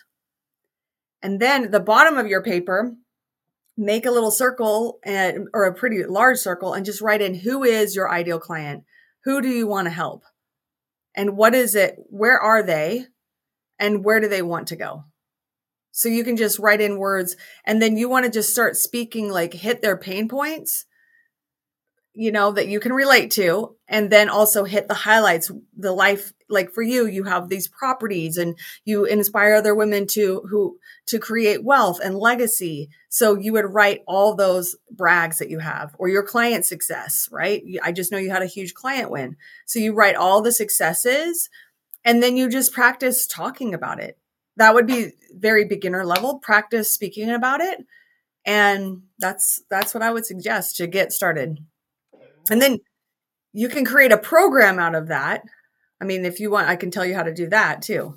And 1.22 1.40
then 1.40 1.72
the 1.72 1.80
bottom 1.80 2.18
of 2.18 2.28
your 2.28 2.44
paper, 2.44 2.96
make 3.76 4.06
a 4.06 4.12
little 4.12 4.32
circle 4.32 5.00
and 5.04 5.48
or 5.54 5.66
a 5.66 5.74
pretty 5.74 6.04
large 6.04 6.38
circle 6.38 6.74
and 6.74 6.86
just 6.86 7.02
write 7.02 7.22
in 7.22 7.36
who 7.36 7.64
is 7.64 7.96
your 7.96 8.12
ideal 8.12 8.40
client? 8.40 8.84
Who 9.24 9.42
do 9.42 9.50
you 9.50 9.68
want 9.68 9.86
to 9.86 9.92
help? 9.92 10.24
And 11.16 11.38
what 11.38 11.54
is 11.54 11.76
it? 11.76 11.96
Where 12.10 12.40
are 12.40 12.64
they? 12.64 13.08
and 13.80 14.04
where 14.04 14.20
do 14.20 14.28
they 14.28 14.42
want 14.42 14.68
to 14.68 14.76
go? 14.76 15.06
So 15.92 16.10
you 16.10 16.24
can 16.24 16.38
just 16.38 16.60
write 16.60 16.82
in 16.82 17.00
words 17.00 17.36
and 17.66 17.82
then 17.82 17.98
you 17.98 18.08
want 18.08 18.26
to 18.26 18.32
just 18.32 18.52
start 18.52 18.76
speaking 18.76 19.32
like 19.32 19.54
hit 19.54 19.82
their 19.82 19.98
pain 19.98 20.28
points, 20.28 20.86
you 22.14 22.32
know, 22.32 22.52
that 22.52 22.68
you 22.68 22.80
can 22.80 22.94
relate 22.94 23.32
to. 23.32 23.76
And 23.88 24.12
then 24.12 24.30
also 24.30 24.64
hit 24.64 24.88
the 24.88 24.94
highlights, 24.94 25.52
the 25.76 25.92
life, 25.92 26.34
like 26.50 26.72
for 26.72 26.82
you, 26.82 27.06
you 27.06 27.24
have 27.24 27.50
these 27.50 27.68
properties 27.68 28.38
and 28.38 28.58
you 28.86 29.06
inspire 29.06 29.56
other 29.56 29.76
women 29.76 30.08
to, 30.08 30.42
who, 30.50 30.78
to 31.08 31.20
create 31.20 31.64
wealth 31.64 32.00
and 32.04 32.18
legacy. 32.18 32.90
So 33.10 33.36
you 33.36 33.54
would 33.54 33.74
write 33.74 34.04
all 34.08 34.36
those 34.36 34.76
brags 34.92 35.40
that 35.40 35.50
you 35.50 35.60
have 35.60 35.96
or 36.00 36.08
your 36.08 36.24
client 36.24 36.66
success, 36.66 37.28
right? 37.32 37.64
I 37.84 37.92
just 37.92 38.12
know 38.12 38.18
you 38.18 38.32
had 38.32 38.44
a 38.44 38.48
huge 38.48 38.74
client 38.74 39.12
win. 39.12 39.36
So 39.66 39.80
you 39.80 39.94
write 39.94 40.16
all 40.16 40.42
the 40.42 40.52
successes 40.52 41.50
and 42.06 42.24
then 42.24 42.38
you 42.38 42.50
just 42.50 42.72
practice 42.72 43.28
talking 43.28 43.74
about 43.74 44.00
it 44.00 44.18
that 44.58 44.74
would 44.74 44.88
be 44.88 45.12
very 45.32 45.66
beginner 45.66 46.06
level 46.06 46.40
practice 46.40 46.92
speaking 46.92 47.30
about 47.30 47.62
it 47.62 47.86
and 48.46 49.04
that's 49.20 49.62
that's 49.70 49.94
what 49.94 50.04
i 50.04 50.12
would 50.12 50.26
suggest 50.26 50.78
to 50.78 50.88
get 50.88 51.14
started 51.14 51.60
and 52.50 52.62
then 52.62 52.80
you 53.54 53.70
can 53.70 53.86
create 53.86 54.12
a 54.12 54.18
program 54.18 54.80
out 54.80 54.96
of 54.96 55.08
that 55.08 55.44
i 56.02 56.06
mean 56.06 56.26
if 56.26 56.40
you 56.40 56.50
want 56.50 56.68
i 56.70 56.76
can 56.76 56.92
tell 56.92 57.06
you 57.06 57.16
how 57.16 57.24
to 57.24 57.34
do 57.34 57.48
that 57.48 57.82
too 57.82 58.16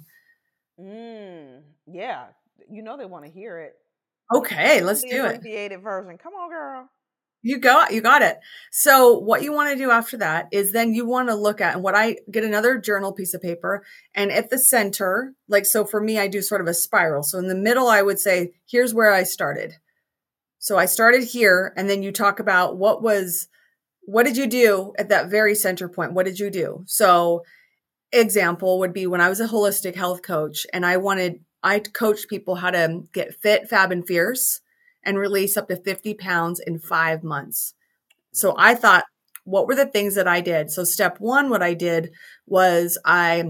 mm, 0.79 1.61
yeah 1.87 2.27
you 2.71 2.83
know 2.83 2.97
they 2.97 3.07
want 3.07 3.25
to 3.25 3.31
hear 3.31 3.59
it 3.59 3.73
okay 4.35 4.83
let's 4.83 5.03
do 5.03 5.25
it 5.25 5.37
abbreviated 5.37 5.83
version 5.83 6.19
come 6.19 6.35
on 6.35 6.49
girl 6.51 6.89
you 7.43 7.59
got 7.59 7.93
you 7.93 8.01
got 8.01 8.23
it. 8.23 8.39
So 8.71 9.19
what 9.19 9.43
you 9.43 9.53
want 9.53 9.71
to 9.71 9.77
do 9.77 9.91
after 9.91 10.19
that 10.19 10.49
is 10.53 10.73
then 10.73 10.95
you 10.95 11.07
want 11.07 11.29
to 11.31 11.35
look 11.35 11.61
at 11.61 11.75
and 11.75 11.83
what 11.83 11.95
I 11.95 12.17
get 12.31 12.45
another 12.45 12.79
journal 12.79 13.13
piece 13.13 13.33
of 13.33 13.41
paper 13.41 13.83
and 14.15 14.31
at 14.31 14.51
the 14.51 14.59
center, 14.59 15.33
like 15.49 15.65
so 15.65 15.85
for 15.87 16.01
me 16.01 16.19
I 16.19 16.29
do 16.29 16.43
sort 16.43 16.61
of 16.61 16.67
a 16.67 16.75
spiral. 16.75 17.23
So 17.23 17.39
in 17.39 17.49
the 17.49 17.55
middle 17.55 17.89
I 17.89 18.03
would 18.03 18.21
say 18.21 18.53
here's 18.69 18.93
where 18.93 19.13
I 19.13 19.23
started. 19.23 19.77
So 20.59 20.77
I 20.77 20.85
started 20.85 21.25
here 21.25 21.73
and 21.77 21.89
then 21.89 22.03
you 22.03 22.13
talk 22.13 22.41
about 22.41 22.77
what 22.77 23.03
was 23.03 23.49
what 24.03 24.27
did 24.27 24.37
you 24.37 24.47
do 24.47 24.93
at 24.99 25.09
that 25.09 25.31
very 25.31 25.55
center 25.55 25.89
point? 25.89 26.13
What 26.13 26.27
did 26.27 26.39
you 26.39 26.51
do? 26.51 26.83
So 26.87 27.43
example 28.13 28.79
would 28.79 28.93
be 28.93 29.07
when 29.07 29.21
I 29.21 29.29
was 29.29 29.41
a 29.41 29.49
holistic 29.49 29.95
health 29.95 30.23
coach 30.23 30.67
and 30.73 30.85
I 30.85 30.97
wanted 30.97 31.41
I 31.63 31.79
coached 31.79 32.29
people 32.29 32.57
how 32.57 32.71
to 32.71 33.03
get 33.13 33.35
fit, 33.35 33.69
fab, 33.69 33.93
and 33.93 34.07
fierce 34.07 34.61
and 35.05 35.19
release 35.19 35.57
up 35.57 35.69
to 35.69 35.77
50 35.77 36.15
pounds 36.15 36.61
in 36.61 36.79
five 36.79 37.23
months. 37.23 37.75
So 38.33 38.53
mm. 38.53 38.57
I 38.59 38.75
thought, 38.75 39.05
what 39.45 39.67
were 39.67 39.75
the 39.75 39.87
things 39.87 40.15
that 40.15 40.29
I 40.29 40.41
did? 40.41 40.71
So 40.71 40.85
step 40.85 41.19
one, 41.19 41.51
what 41.51 41.63
I 41.63 41.75
did 41.75 42.13
was 42.47 42.99
I 43.05 43.45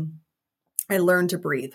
I 0.89 0.99
learned 0.99 1.31
to 1.31 1.39
breathe. 1.39 1.75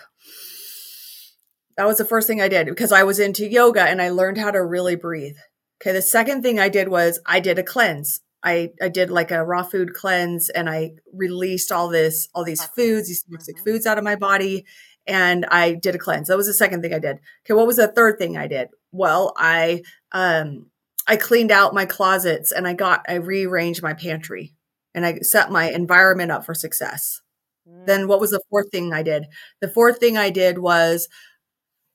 That 1.77 1.87
was 1.87 1.97
the 1.97 2.05
first 2.05 2.27
thing 2.27 2.41
I 2.41 2.47
did 2.47 2.67
because 2.67 2.91
I 2.91 3.03
was 3.03 3.19
into 3.19 3.47
yoga 3.47 3.81
and 3.81 4.01
I 4.01 4.09
learned 4.09 4.37
how 4.37 4.51
to 4.51 4.63
really 4.63 4.95
breathe. 4.95 5.35
Okay. 5.81 5.91
The 5.91 6.01
second 6.01 6.41
thing 6.41 6.59
I 6.59 6.69
did 6.69 6.87
was 6.87 7.19
I 7.25 7.39
did 7.39 7.59
a 7.59 7.63
cleanse. 7.63 8.21
I, 8.45 8.69
I 8.79 8.89
did 8.89 9.09
like 9.09 9.31
a 9.31 9.43
raw 9.43 9.63
food 9.63 9.93
cleanse 9.93 10.49
and 10.49 10.69
I 10.69 10.91
released 11.11 11.71
all 11.71 11.89
this, 11.89 12.29
all 12.35 12.43
these 12.43 12.63
foods, 12.63 13.07
these 13.07 13.23
toxic 13.23 13.55
mm-hmm. 13.55 13.65
foods 13.65 13.87
out 13.87 13.97
of 13.97 14.03
my 14.03 14.15
body. 14.15 14.65
And 15.07 15.45
I 15.47 15.73
did 15.73 15.95
a 15.95 15.99
cleanse. 15.99 16.27
That 16.27 16.37
was 16.37 16.47
the 16.47 16.53
second 16.53 16.81
thing 16.81 16.93
I 16.93 16.99
did. 16.99 17.17
Okay. 17.45 17.53
What 17.53 17.67
was 17.67 17.77
the 17.77 17.87
third 17.87 18.19
thing 18.19 18.37
I 18.37 18.47
did? 18.47 18.69
Well, 18.91 19.33
I, 19.35 19.81
um, 20.11 20.67
I 21.07 21.17
cleaned 21.17 21.51
out 21.51 21.73
my 21.73 21.85
closets 21.85 22.51
and 22.51 22.67
I 22.67 22.73
got, 22.73 23.05
I 23.07 23.15
rearranged 23.15 23.83
my 23.83 23.93
pantry 23.93 24.53
and 24.93 25.05
I 25.05 25.19
set 25.19 25.51
my 25.51 25.71
environment 25.71 26.31
up 26.31 26.45
for 26.45 26.53
success. 26.53 27.21
Mm. 27.67 27.85
Then 27.85 28.07
what 28.07 28.19
was 28.19 28.31
the 28.31 28.41
fourth 28.49 28.69
thing 28.71 28.93
I 28.93 29.03
did? 29.03 29.25
The 29.59 29.67
fourth 29.67 29.99
thing 29.99 30.17
I 30.17 30.29
did 30.29 30.59
was 30.59 31.07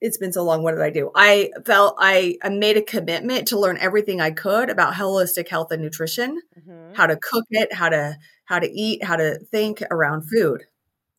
it's 0.00 0.18
been 0.18 0.32
so 0.32 0.42
long. 0.42 0.62
What 0.62 0.72
did 0.72 0.80
I 0.80 0.90
do? 0.90 1.10
I 1.14 1.50
felt 1.64 1.96
I, 1.98 2.36
I 2.42 2.48
made 2.48 2.76
a 2.76 2.82
commitment 2.82 3.48
to 3.48 3.58
learn 3.58 3.76
everything 3.78 4.20
I 4.20 4.30
could 4.30 4.70
about 4.70 4.94
holistic 4.94 5.48
health 5.48 5.70
and 5.72 5.82
nutrition, 5.82 6.40
mm-hmm. 6.58 6.94
how 6.94 7.06
to 7.06 7.16
cook 7.16 7.44
it, 7.50 7.72
how 7.72 7.90
to 7.90 8.16
how 8.46 8.58
to 8.58 8.70
eat, 8.70 9.04
how 9.04 9.16
to 9.16 9.38
think 9.38 9.82
around 9.90 10.22
food. 10.22 10.64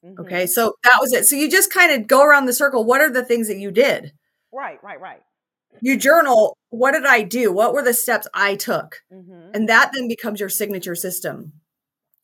Mm-hmm. 0.03 0.21
Okay, 0.21 0.47
so 0.47 0.73
that 0.83 0.97
was 0.99 1.13
it. 1.13 1.25
So 1.25 1.35
you 1.35 1.49
just 1.49 1.71
kind 1.71 1.91
of 1.91 2.07
go 2.07 2.23
around 2.23 2.45
the 2.45 2.53
circle. 2.53 2.83
What 2.83 3.01
are 3.01 3.11
the 3.11 3.23
things 3.23 3.47
that 3.47 3.57
you 3.57 3.71
did? 3.71 4.13
Right, 4.51 4.83
right, 4.83 4.99
right. 4.99 5.21
You 5.81 5.97
journal. 5.97 6.57
What 6.69 6.91
did 6.91 7.05
I 7.05 7.21
do? 7.21 7.51
What 7.51 7.73
were 7.73 7.83
the 7.83 7.93
steps 7.93 8.27
I 8.33 8.55
took? 8.55 9.03
Mm-hmm. 9.13 9.51
And 9.53 9.69
that 9.69 9.91
then 9.93 10.07
becomes 10.07 10.39
your 10.39 10.49
signature 10.49 10.95
system. 10.95 11.53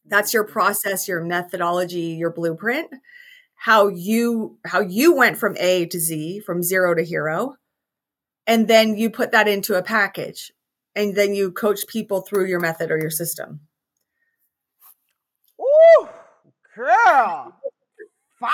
That's 0.06 0.34
your 0.34 0.44
mm-hmm. 0.44 0.54
process, 0.54 1.08
your 1.08 1.22
methodology, 1.22 2.16
your 2.18 2.32
blueprint 2.32 2.90
how 3.58 3.88
you 3.88 4.58
how 4.66 4.80
you 4.80 5.16
went 5.16 5.38
from 5.38 5.58
A 5.60 5.86
to 5.88 6.00
Z, 6.00 6.42
from 6.46 6.64
zero 6.64 6.94
to 6.94 7.04
hero, 7.04 7.56
and 8.46 8.68
then 8.68 8.98
you 8.98 9.10
put 9.10 9.32
that 9.32 9.48
into 9.48 9.74
a 9.76 9.84
package, 9.84 10.52
and 10.96 11.16
then 11.16 11.34
you 11.34 11.52
coach 11.52 11.88
people 11.88 12.22
through 12.22 12.46
your 12.46 12.60
method 12.60 12.92
or 12.92 12.98
your 12.98 13.10
system. 13.10 13.62
Ooh, 15.60 16.08
girl, 16.76 17.54
fire! 18.40 18.54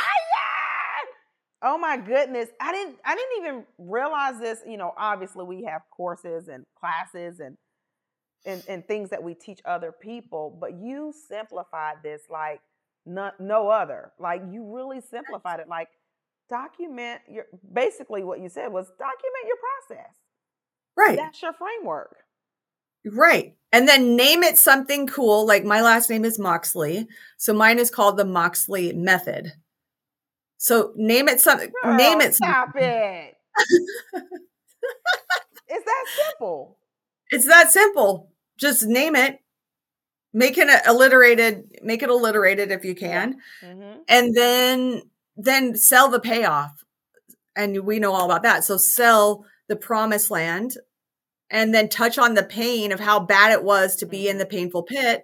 Oh 1.65 1.77
my 1.77 1.95
goodness, 1.95 2.49
I 2.59 2.71
didn't 2.71 2.97
I 3.05 3.15
didn't 3.15 3.45
even 3.45 3.65
realize 3.77 4.39
this. 4.39 4.59
You 4.67 4.77
know, 4.77 4.93
obviously 4.97 5.45
we 5.45 5.63
have 5.63 5.81
courses 5.91 6.47
and 6.47 6.65
classes 6.79 7.39
and 7.39 7.57
and, 8.45 8.63
and 8.67 8.85
things 8.85 9.09
that 9.11 9.23
we 9.23 9.33
teach 9.33 9.61
other 9.63 9.93
people, 9.93 10.57
but 10.59 10.73
you 10.73 11.13
simplified 11.29 11.97
this 12.03 12.23
like 12.29 12.59
no, 13.05 13.31
no 13.39 13.69
other. 13.69 14.11
Like 14.19 14.41
you 14.51 14.75
really 14.75 15.01
simplified 15.01 15.59
it. 15.59 15.67
Like 15.67 15.89
document 16.49 17.21
your 17.29 17.45
basically 17.73 18.23
what 18.23 18.39
you 18.39 18.49
said 18.49 18.71
was 18.71 18.87
document 18.97 19.47
your 19.47 19.57
process. 19.87 20.13
Right. 20.95 21.17
That's 21.17 21.41
your 21.41 21.53
framework. 21.53 22.15
Right. 23.05 23.55
And 23.71 23.87
then 23.87 24.15
name 24.15 24.43
it 24.43 24.57
something 24.57 25.07
cool. 25.07 25.45
Like 25.45 25.65
my 25.65 25.81
last 25.81 26.09
name 26.09 26.23
is 26.23 26.39
Moxley. 26.39 27.07
So 27.37 27.53
mine 27.53 27.79
is 27.79 27.89
called 27.89 28.17
the 28.17 28.25
Moxley 28.25 28.93
method. 28.93 29.51
So 30.57 30.93
name 30.95 31.27
it 31.27 31.41
something. 31.41 31.71
Name 31.83 32.21
it 32.21 32.35
Stop 32.35 32.69
it. 32.75 33.35
it's 35.67 35.85
that 35.85 36.05
simple. 36.15 36.77
It's 37.31 37.47
that 37.47 37.71
simple. 37.71 38.31
Just 38.57 38.85
name 38.85 39.15
it 39.15 39.39
make 40.33 40.57
it 40.57 40.67
alliterated 40.87 41.79
make 41.83 42.01
it 42.01 42.09
alliterated 42.09 42.71
if 42.71 42.83
you 42.83 42.95
can. 42.95 43.37
Mm-hmm. 43.61 43.99
and 44.07 44.35
then 44.35 45.01
then 45.37 45.75
sell 45.75 46.09
the 46.09 46.19
payoff. 46.19 46.71
And 47.55 47.85
we 47.85 47.99
know 47.99 48.13
all 48.13 48.25
about 48.25 48.43
that. 48.43 48.63
So 48.63 48.77
sell 48.77 49.45
the 49.67 49.75
promised 49.75 50.31
land 50.31 50.75
and 51.49 51.73
then 51.73 51.87
touch 51.87 52.17
on 52.17 52.33
the 52.33 52.43
pain 52.43 52.91
of 52.91 52.99
how 52.99 53.19
bad 53.19 53.51
it 53.51 53.63
was 53.63 53.95
to 53.97 54.07
be 54.07 54.27
in 54.27 54.37
the 54.37 54.45
mm-hmm. 54.45 54.57
painful 54.57 54.83
pit 54.83 55.23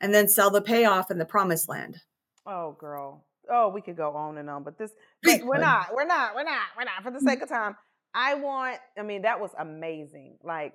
and 0.00 0.14
then 0.14 0.28
sell 0.28 0.50
the 0.50 0.62
payoff 0.62 1.10
in 1.10 1.18
the 1.18 1.26
promised 1.26 1.68
land. 1.68 1.98
Oh 2.46 2.76
girl. 2.78 3.26
Oh 3.50 3.68
we 3.68 3.82
could 3.82 3.96
go 3.96 4.14
on 4.16 4.38
and 4.38 4.50
on 4.50 4.64
but 4.64 4.78
this 4.78 4.90
but 5.22 5.42
we're 5.44 5.58
not 5.58 5.94
we're 5.94 6.06
not 6.06 6.34
we're 6.34 6.44
not 6.44 6.62
we're 6.76 6.84
not. 6.84 7.02
For 7.02 7.10
the 7.10 7.20
sake 7.20 7.42
of 7.42 7.48
time 7.48 7.76
i 8.12 8.34
want 8.34 8.78
i 8.98 9.02
mean 9.02 9.22
that 9.22 9.40
was 9.40 9.50
amazing. 9.58 10.38
Like 10.42 10.72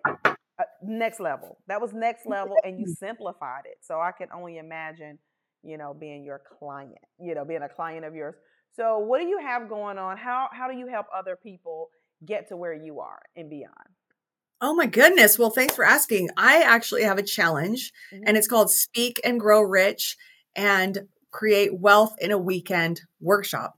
uh, 0.61 0.65
next 0.83 1.19
level. 1.19 1.57
That 1.67 1.81
was 1.81 1.93
next 1.93 2.25
level, 2.25 2.55
and 2.63 2.79
you 2.79 2.85
simplified 2.99 3.63
it. 3.65 3.77
So 3.81 3.99
I 3.99 4.11
can 4.11 4.27
only 4.33 4.57
imagine, 4.57 5.17
you 5.63 5.77
know, 5.77 5.93
being 5.93 6.23
your 6.23 6.41
client, 6.59 6.97
you 7.19 7.35
know, 7.35 7.45
being 7.45 7.63
a 7.63 7.69
client 7.69 8.05
of 8.05 8.15
yours. 8.15 8.35
So 8.75 8.99
what 8.99 9.19
do 9.19 9.25
you 9.25 9.39
have 9.39 9.67
going 9.67 9.97
on? 9.97 10.17
How 10.17 10.47
how 10.51 10.67
do 10.69 10.77
you 10.77 10.87
help 10.87 11.07
other 11.13 11.35
people 11.35 11.89
get 12.25 12.47
to 12.49 12.57
where 12.57 12.73
you 12.73 12.99
are 12.99 13.21
and 13.35 13.49
beyond? 13.49 13.73
Oh 14.61 14.75
my 14.75 14.85
goodness. 14.85 15.39
Well, 15.39 15.49
thanks 15.49 15.75
for 15.75 15.83
asking. 15.83 16.29
I 16.37 16.61
actually 16.61 17.03
have 17.03 17.17
a 17.17 17.23
challenge 17.23 17.91
mm-hmm. 18.13 18.23
and 18.27 18.37
it's 18.37 18.47
called 18.47 18.69
Speak 18.69 19.19
and 19.23 19.39
Grow 19.39 19.61
Rich 19.61 20.15
and 20.55 20.99
Create 21.31 21.79
Wealth 21.79 22.15
in 22.19 22.31
a 22.31 22.37
Weekend 22.37 23.01
workshop. 23.19 23.73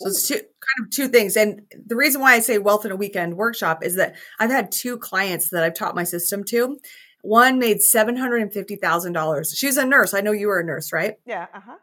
So 0.00 0.08
it's 0.08 0.26
two 0.26 0.34
kind 0.34 0.86
of 0.86 0.90
two 0.90 1.08
things. 1.08 1.36
And 1.36 1.62
the 1.86 1.96
reason 1.96 2.22
why 2.22 2.32
I 2.32 2.40
say 2.40 2.56
wealth 2.56 2.86
in 2.86 2.92
a 2.92 2.96
weekend 2.96 3.36
workshop 3.36 3.84
is 3.84 3.96
that 3.96 4.16
I've 4.38 4.50
had 4.50 4.72
two 4.72 4.96
clients 4.96 5.50
that 5.50 5.62
I've 5.62 5.74
taught 5.74 5.94
my 5.94 6.04
system 6.04 6.42
to. 6.44 6.78
One 7.22 7.58
made 7.58 7.82
seven 7.82 8.16
hundred 8.16 8.40
and 8.40 8.52
fifty 8.52 8.76
thousand 8.76 9.12
dollars. 9.12 9.54
She's 9.54 9.76
a 9.76 9.84
nurse. 9.84 10.14
I 10.14 10.22
know 10.22 10.32
you 10.32 10.48
were 10.48 10.60
a 10.60 10.64
nurse, 10.64 10.90
right? 10.90 11.16
Yeah. 11.26 11.46
Uh 11.52 11.60
huh. 11.60 11.76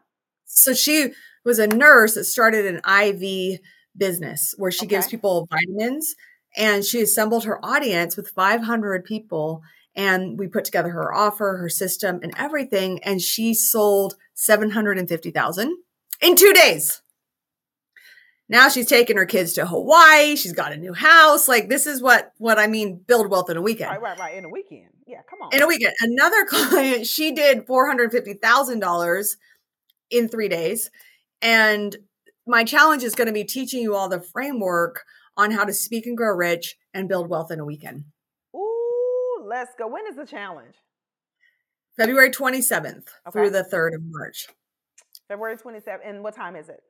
So 0.46 0.74
she 0.74 1.10
was 1.44 1.60
a 1.60 1.68
nurse 1.68 2.14
that 2.14 2.24
started 2.24 2.66
an 2.66 2.80
IV 2.84 3.60
business 3.96 4.52
where 4.58 4.72
she 4.72 4.86
okay. 4.86 4.96
gives 4.96 5.06
people 5.06 5.46
vitamins, 5.48 6.16
and 6.56 6.84
she 6.84 7.00
assembled 7.00 7.44
her 7.44 7.64
audience 7.64 8.16
with 8.16 8.30
five 8.30 8.62
hundred 8.62 9.04
people. 9.04 9.62
And 9.94 10.38
we 10.38 10.48
put 10.48 10.64
together 10.64 10.90
her 10.90 11.14
offer, 11.14 11.56
her 11.56 11.68
system, 11.68 12.20
and 12.22 12.32
everything. 12.36 13.02
And 13.04 13.20
she 13.20 13.54
sold 13.54 14.16
seven 14.34 14.70
hundred 14.70 14.98
and 14.98 15.08
fifty 15.08 15.30
thousand 15.30 15.76
in 16.20 16.34
two 16.34 16.52
days. 16.52 17.00
Now 18.48 18.68
she's 18.68 18.88
taking 18.88 19.16
her 19.16 19.26
kids 19.26 19.52
to 19.54 19.66
Hawaii. 19.66 20.34
She's 20.36 20.52
got 20.52 20.72
a 20.72 20.76
new 20.76 20.94
house. 20.94 21.48
Like 21.48 21.68
this 21.68 21.86
is 21.86 22.02
what 22.02 22.32
what 22.38 22.58
I 22.58 22.66
mean. 22.66 22.96
Build 22.96 23.30
wealth 23.30 23.50
in 23.50 23.56
a 23.56 23.62
weekend. 23.62 23.90
Right, 23.90 24.00
right, 24.00 24.18
right. 24.18 24.34
In 24.36 24.44
a 24.44 24.48
weekend. 24.48 24.88
Yeah, 25.06 25.20
come 25.28 25.40
on. 25.42 25.54
In 25.54 25.62
a 25.62 25.66
weekend. 25.66 25.94
Another 26.00 26.44
client, 26.48 27.06
she 27.06 27.32
did 27.32 27.66
four 27.66 27.86
hundred 27.86 28.10
fifty 28.10 28.34
thousand 28.34 28.80
dollars 28.80 29.36
in 30.10 30.28
three 30.28 30.48
days, 30.48 30.90
and 31.42 31.96
my 32.46 32.64
challenge 32.64 33.02
is 33.02 33.14
going 33.14 33.26
to 33.26 33.32
be 33.32 33.44
teaching 33.44 33.82
you 33.82 33.94
all 33.94 34.08
the 34.08 34.20
framework 34.20 35.04
on 35.36 35.50
how 35.50 35.64
to 35.64 35.72
speak 35.72 36.06
and 36.06 36.16
grow 36.16 36.34
rich 36.34 36.76
and 36.94 37.08
build 37.08 37.28
wealth 37.28 37.50
in 37.50 37.60
a 37.60 37.64
weekend. 37.64 38.04
Ooh, 38.56 39.44
let's 39.46 39.72
go. 39.78 39.86
When 39.86 40.06
is 40.06 40.16
the 40.16 40.26
challenge? 40.26 40.74
February 41.96 42.30
27th 42.30 43.08
okay. 43.26 43.32
through 43.32 43.50
the 43.50 43.64
3rd 43.64 43.96
of 43.96 44.00
March. 44.04 44.46
February 45.28 45.56
27th. 45.56 45.98
And 46.04 46.22
what 46.22 46.34
time 46.34 46.56
is 46.56 46.68
it? 46.68 46.80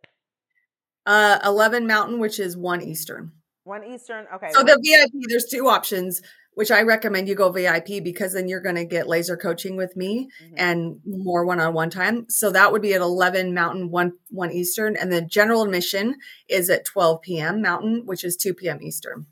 Uh, 1.07 1.39
11 1.45 1.87
Mountain, 1.87 2.19
which 2.19 2.39
is 2.39 2.57
1 2.57 2.83
Eastern. 2.83 3.33
1 3.65 3.85
Eastern. 3.85 4.27
Okay. 4.35 4.49
So 4.51 4.63
the 4.63 4.81
VIP, 4.83 5.27
there's 5.29 5.45
two 5.45 5.69
options, 5.69 6.23
which 6.55 6.71
I 6.71 6.83
recommend 6.83 7.29
you 7.29 7.35
go 7.35 7.53
VIP 7.53 8.03
because 8.03 8.33
then 8.33 8.49
you're 8.49 8.63
going 8.63 8.75
to 8.75 8.85
get 8.85 9.07
laser 9.07 9.37
coaching 9.37 9.77
with 9.77 9.97
me 9.97 10.29
mm-hmm. 10.43 10.55
and 10.57 11.01
more 11.07 11.45
one 11.45 11.61
on 11.61 11.75
one 11.75 11.91
time. 11.91 12.27
So 12.29 12.51
that 12.51 12.73
would 12.73 12.83
be 12.83 12.95
at 12.95 13.01
11 13.01 13.55
Mountain, 13.55 13.91
1, 13.91 14.13
1 14.31 14.53
Eastern. 14.53 14.97
And 14.97 15.13
the 15.13 15.23
general 15.23 15.63
admission 15.63 16.17
is 16.49 16.69
at 16.71 16.85
12 16.87 17.23
p.m. 17.23 17.63
Mountain, 17.63 18.03
which 18.07 18.25
is 18.25 18.37
2 18.37 18.55
p.m. 18.55 18.83
Eastern. 18.83 19.27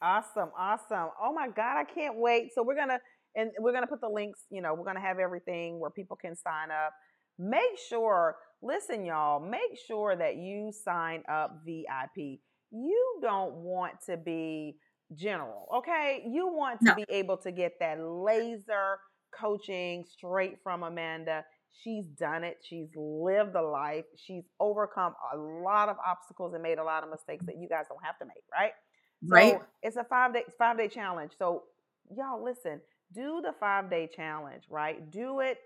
Awesome. 0.00 0.50
Awesome. 0.56 1.10
Oh 1.20 1.34
my 1.34 1.48
God. 1.48 1.76
I 1.78 1.84
can't 1.84 2.16
wait. 2.16 2.50
So 2.54 2.62
we're 2.62 2.76
going 2.76 2.88
to, 2.88 2.98
and 3.34 3.50
we're 3.58 3.72
going 3.72 3.82
to 3.84 3.88
put 3.88 4.00
the 4.00 4.08
links, 4.08 4.40
you 4.50 4.62
know, 4.62 4.72
we're 4.74 4.84
going 4.84 4.96
to 4.96 5.02
have 5.02 5.18
everything 5.18 5.80
where 5.80 5.90
people 5.90 6.16
can 6.16 6.34
sign 6.36 6.70
up. 6.70 6.92
Make 7.38 7.78
sure 7.88 8.36
Listen, 8.60 9.04
y'all, 9.04 9.38
make 9.38 9.78
sure 9.86 10.16
that 10.16 10.36
you 10.36 10.72
sign 10.72 11.22
up 11.28 11.60
VIP. 11.64 12.40
You 12.70 13.18
don't 13.22 13.54
want 13.54 13.94
to 14.06 14.16
be 14.16 14.76
general, 15.14 15.68
okay? 15.76 16.24
You 16.26 16.48
want 16.48 16.80
to 16.80 16.86
no. 16.86 16.94
be 16.96 17.04
able 17.08 17.36
to 17.38 17.52
get 17.52 17.74
that 17.78 17.98
laser 18.00 18.98
coaching 19.32 20.04
straight 20.10 20.56
from 20.64 20.82
Amanda. 20.82 21.44
She's 21.84 22.06
done 22.06 22.42
it. 22.42 22.56
She's 22.64 22.88
lived 22.96 23.52
the 23.52 23.62
life. 23.62 24.06
She's 24.16 24.42
overcome 24.58 25.14
a 25.32 25.36
lot 25.36 25.88
of 25.88 25.96
obstacles 26.04 26.52
and 26.54 26.62
made 26.62 26.78
a 26.78 26.84
lot 26.84 27.04
of 27.04 27.10
mistakes 27.10 27.46
that 27.46 27.58
you 27.58 27.68
guys 27.68 27.84
don't 27.88 28.04
have 28.04 28.18
to 28.18 28.24
make, 28.24 28.42
right? 28.52 28.72
Right. 29.22 29.52
So 29.52 29.64
it's 29.82 29.96
a 29.96 30.04
five 30.04 30.34
day 30.34 30.42
five 30.58 30.76
day 30.76 30.88
challenge. 30.88 31.32
So 31.38 31.62
y'all 32.10 32.42
listen, 32.42 32.80
do 33.14 33.40
the 33.40 33.52
five 33.60 33.88
day 33.88 34.10
challenge, 34.14 34.64
right? 34.68 35.08
Do 35.12 35.40
it 35.40 35.58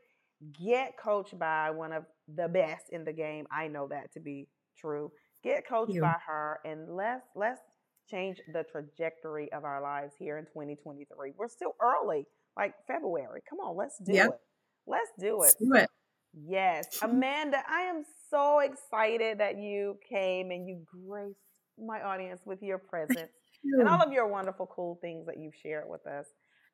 get 0.59 0.97
coached 0.97 1.39
by 1.39 1.71
one 1.71 1.93
of 1.93 2.05
the 2.35 2.49
best 2.49 2.91
in 2.91 3.05
the 3.05 3.13
game. 3.13 3.47
I 3.51 3.69
know 3.69 3.89
that 3.89 4.13
to 4.15 4.21
be 4.21 4.49
true. 4.79 5.13
Get 5.43 5.67
coached 5.67 6.01
by 6.01 6.17
her, 6.27 6.61
and 6.65 6.95
let's 6.95 7.27
let's 7.35 7.61
change 8.09 8.41
the 8.53 8.65
trajectory 8.71 9.51
of 9.53 9.65
our 9.65 9.81
lives 9.83 10.15
here 10.19 10.39
in 10.39 10.45
2023. 10.45 11.33
We're 11.37 11.49
still 11.49 11.75
early, 11.81 12.27
like 12.57 12.75
February. 12.87 13.41
Come 13.49 13.59
on, 13.61 13.77
let's 13.77 13.99
do 13.99 14.13
yep. 14.13 14.29
it. 14.31 14.41
Let's 14.87 15.11
do 15.19 15.37
it. 15.37 15.41
Let's 15.41 15.55
do 15.57 15.75
it. 15.75 15.89
Yes. 16.35 16.99
Amanda, 17.03 17.59
I 17.69 17.83
am 17.83 18.05
so 18.31 18.61
excited 18.61 19.39
that 19.39 19.59
you 19.59 19.99
came 20.09 20.51
and 20.51 20.67
you 20.67 20.83
graced 21.07 21.37
my 21.79 22.01
audience 22.03 22.43
with 22.47 22.63
your 22.63 22.79
presence 22.79 23.31
you. 23.63 23.81
and 23.81 23.89
all 23.89 24.01
of 24.01 24.13
your 24.13 24.27
wonderful, 24.27 24.67
cool 24.67 24.99
things 25.01 25.27
that 25.27 25.37
you've 25.39 25.55
shared 25.55 25.85
with 25.89 26.07
us. 26.07 26.27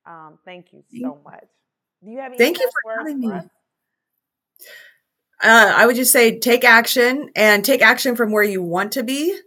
Um, 0.06 0.38
thank 0.44 0.72
you 0.72 0.82
so 1.00 1.20
much. 1.24 1.44
Do 2.02 2.10
you 2.10 2.18
have 2.18 2.32
any 2.32 2.38
Thank 2.38 2.58
you 2.58 2.70
for 2.82 2.98
having 2.98 3.20
me. 3.20 3.32
Uh, 5.42 5.72
I 5.76 5.86
would 5.86 5.96
just 5.96 6.12
say 6.12 6.38
take 6.38 6.64
action 6.64 7.30
and 7.36 7.64
take 7.64 7.80
action 7.80 8.16
from 8.16 8.32
where 8.32 8.42
you 8.42 8.62
want 8.62 8.92
to 8.92 9.02
be 9.02 9.38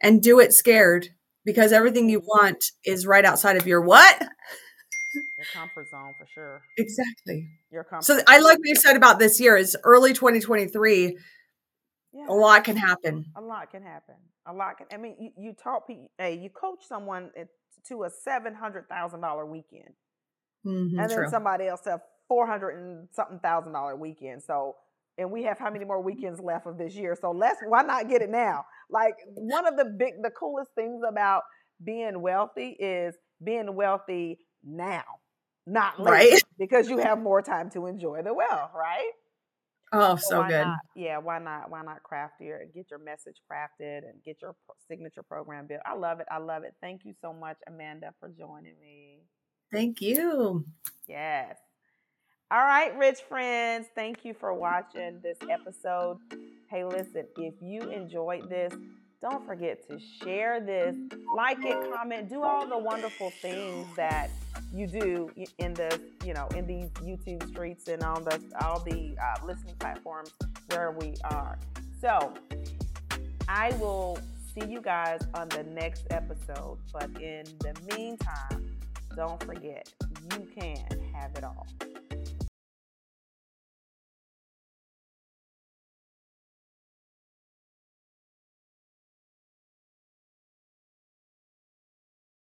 and 0.00 0.22
do 0.22 0.38
it 0.38 0.52
scared 0.52 1.08
because 1.44 1.72
everything 1.72 2.08
you 2.08 2.20
want 2.20 2.64
is 2.84 3.06
right 3.06 3.24
outside 3.24 3.56
of 3.56 3.66
your 3.66 3.80
what? 3.80 4.20
Your 4.20 5.46
comfort 5.52 5.88
zone 5.90 6.14
for 6.18 6.26
sure. 6.32 6.62
Exactly. 6.78 7.48
Your 7.72 7.82
comfort. 7.82 8.04
So 8.04 8.20
I 8.28 8.38
like 8.38 8.58
what 8.58 8.68
you 8.68 8.76
said 8.76 8.96
about 8.96 9.18
this 9.18 9.40
year 9.40 9.56
is 9.56 9.76
early 9.82 10.12
2023. 10.12 11.16
Yeah. 12.12 12.26
A 12.28 12.32
lot 12.32 12.64
can 12.64 12.76
happen. 12.76 13.24
A 13.36 13.40
lot 13.40 13.70
can 13.70 13.82
happen. 13.82 14.16
A 14.46 14.52
lot 14.52 14.78
can. 14.78 14.86
I 14.92 14.96
mean, 14.96 15.16
you, 15.18 15.30
you 15.36 15.52
taught 15.52 15.86
people. 15.86 16.10
Hey, 16.18 16.38
you 16.38 16.50
coach 16.50 16.80
someone 16.88 17.30
to 17.88 18.02
a 18.04 18.10
seven 18.10 18.54
hundred 18.54 18.88
thousand 18.88 19.20
dollar 19.20 19.46
weekend, 19.46 19.94
mm-hmm, 20.66 20.98
and 20.98 21.10
then 21.10 21.16
true. 21.16 21.28
somebody 21.28 21.68
else 21.68 21.86
a 21.86 22.00
four 22.30 22.46
hundred 22.46 22.76
and 22.78 23.08
something 23.10 23.40
thousand 23.40 23.72
dollar 23.72 23.96
weekend. 23.96 24.40
So, 24.40 24.76
and 25.18 25.32
we 25.32 25.42
have 25.42 25.58
how 25.58 25.68
many 25.68 25.84
more 25.84 26.00
weekends 26.00 26.38
left 26.38 26.64
of 26.64 26.78
this 26.78 26.94
year? 26.94 27.18
So 27.20 27.32
let's 27.32 27.58
why 27.66 27.82
not 27.82 28.08
get 28.08 28.22
it 28.22 28.30
now? 28.30 28.64
Like 28.88 29.14
one 29.34 29.66
of 29.66 29.76
the 29.76 29.84
big, 29.84 30.14
the 30.22 30.30
coolest 30.30 30.70
things 30.76 31.02
about 31.06 31.42
being 31.84 32.22
wealthy 32.22 32.76
is 32.78 33.16
being 33.42 33.74
wealthy 33.74 34.38
now, 34.64 35.02
not 35.66 35.98
later, 35.98 36.12
right? 36.12 36.42
because 36.58 36.88
you 36.88 36.98
have 36.98 37.18
more 37.18 37.42
time 37.42 37.68
to 37.70 37.86
enjoy 37.86 38.22
the 38.22 38.32
wealth, 38.32 38.70
right? 38.76 39.10
Oh, 39.92 40.14
so, 40.14 40.28
so 40.28 40.42
good. 40.44 40.66
Not, 40.66 40.78
yeah, 40.94 41.18
why 41.18 41.40
not? 41.40 41.68
Why 41.68 41.82
not 41.82 42.04
craft 42.04 42.34
your 42.40 42.60
get 42.72 42.90
your 42.90 43.00
message 43.00 43.38
crafted 43.50 44.08
and 44.08 44.22
get 44.24 44.36
your 44.40 44.54
signature 44.86 45.24
program 45.24 45.66
built? 45.66 45.80
I 45.84 45.96
love 45.96 46.20
it. 46.20 46.26
I 46.30 46.38
love 46.38 46.62
it. 46.62 46.76
Thank 46.80 47.00
you 47.04 47.14
so 47.20 47.32
much, 47.32 47.56
Amanda, 47.66 48.14
for 48.20 48.28
joining 48.28 48.78
me. 48.80 49.24
Thank 49.72 50.00
you. 50.00 50.64
Yes. 51.08 51.56
All 52.52 52.64
right, 52.64 52.96
rich 52.98 53.20
friends. 53.28 53.86
Thank 53.94 54.24
you 54.24 54.34
for 54.34 54.52
watching 54.52 55.20
this 55.22 55.38
episode. 55.48 56.18
Hey, 56.66 56.82
listen, 56.82 57.26
if 57.36 57.54
you 57.60 57.82
enjoyed 57.82 58.50
this, 58.50 58.72
don't 59.22 59.46
forget 59.46 59.88
to 59.88 60.00
share 60.00 60.60
this, 60.60 60.96
like 61.36 61.58
it, 61.60 61.76
comment, 61.94 62.28
do 62.28 62.42
all 62.42 62.66
the 62.66 62.76
wonderful 62.76 63.30
things 63.30 63.86
that 63.94 64.30
you 64.74 64.88
do 64.88 65.30
in 65.58 65.74
the 65.74 66.00
you 66.24 66.34
know 66.34 66.48
in 66.56 66.66
these 66.66 66.88
YouTube 67.04 67.46
streets 67.46 67.86
and 67.86 68.02
on 68.02 68.24
the 68.24 68.42
all 68.64 68.80
the 68.80 69.14
uh, 69.22 69.46
listening 69.46 69.76
platforms 69.78 70.32
where 70.70 70.90
we 70.90 71.14
are. 71.30 71.56
So 72.00 72.34
I 73.46 73.70
will 73.78 74.18
see 74.54 74.66
you 74.66 74.80
guys 74.80 75.20
on 75.34 75.48
the 75.50 75.62
next 75.62 76.08
episode. 76.10 76.78
But 76.92 77.10
in 77.20 77.44
the 77.60 77.76
meantime, 77.96 78.76
don't 79.14 79.40
forget 79.44 79.88
you 80.32 80.48
can 80.58 80.84
have 81.14 81.30
it 81.36 81.44
all. 81.44 81.68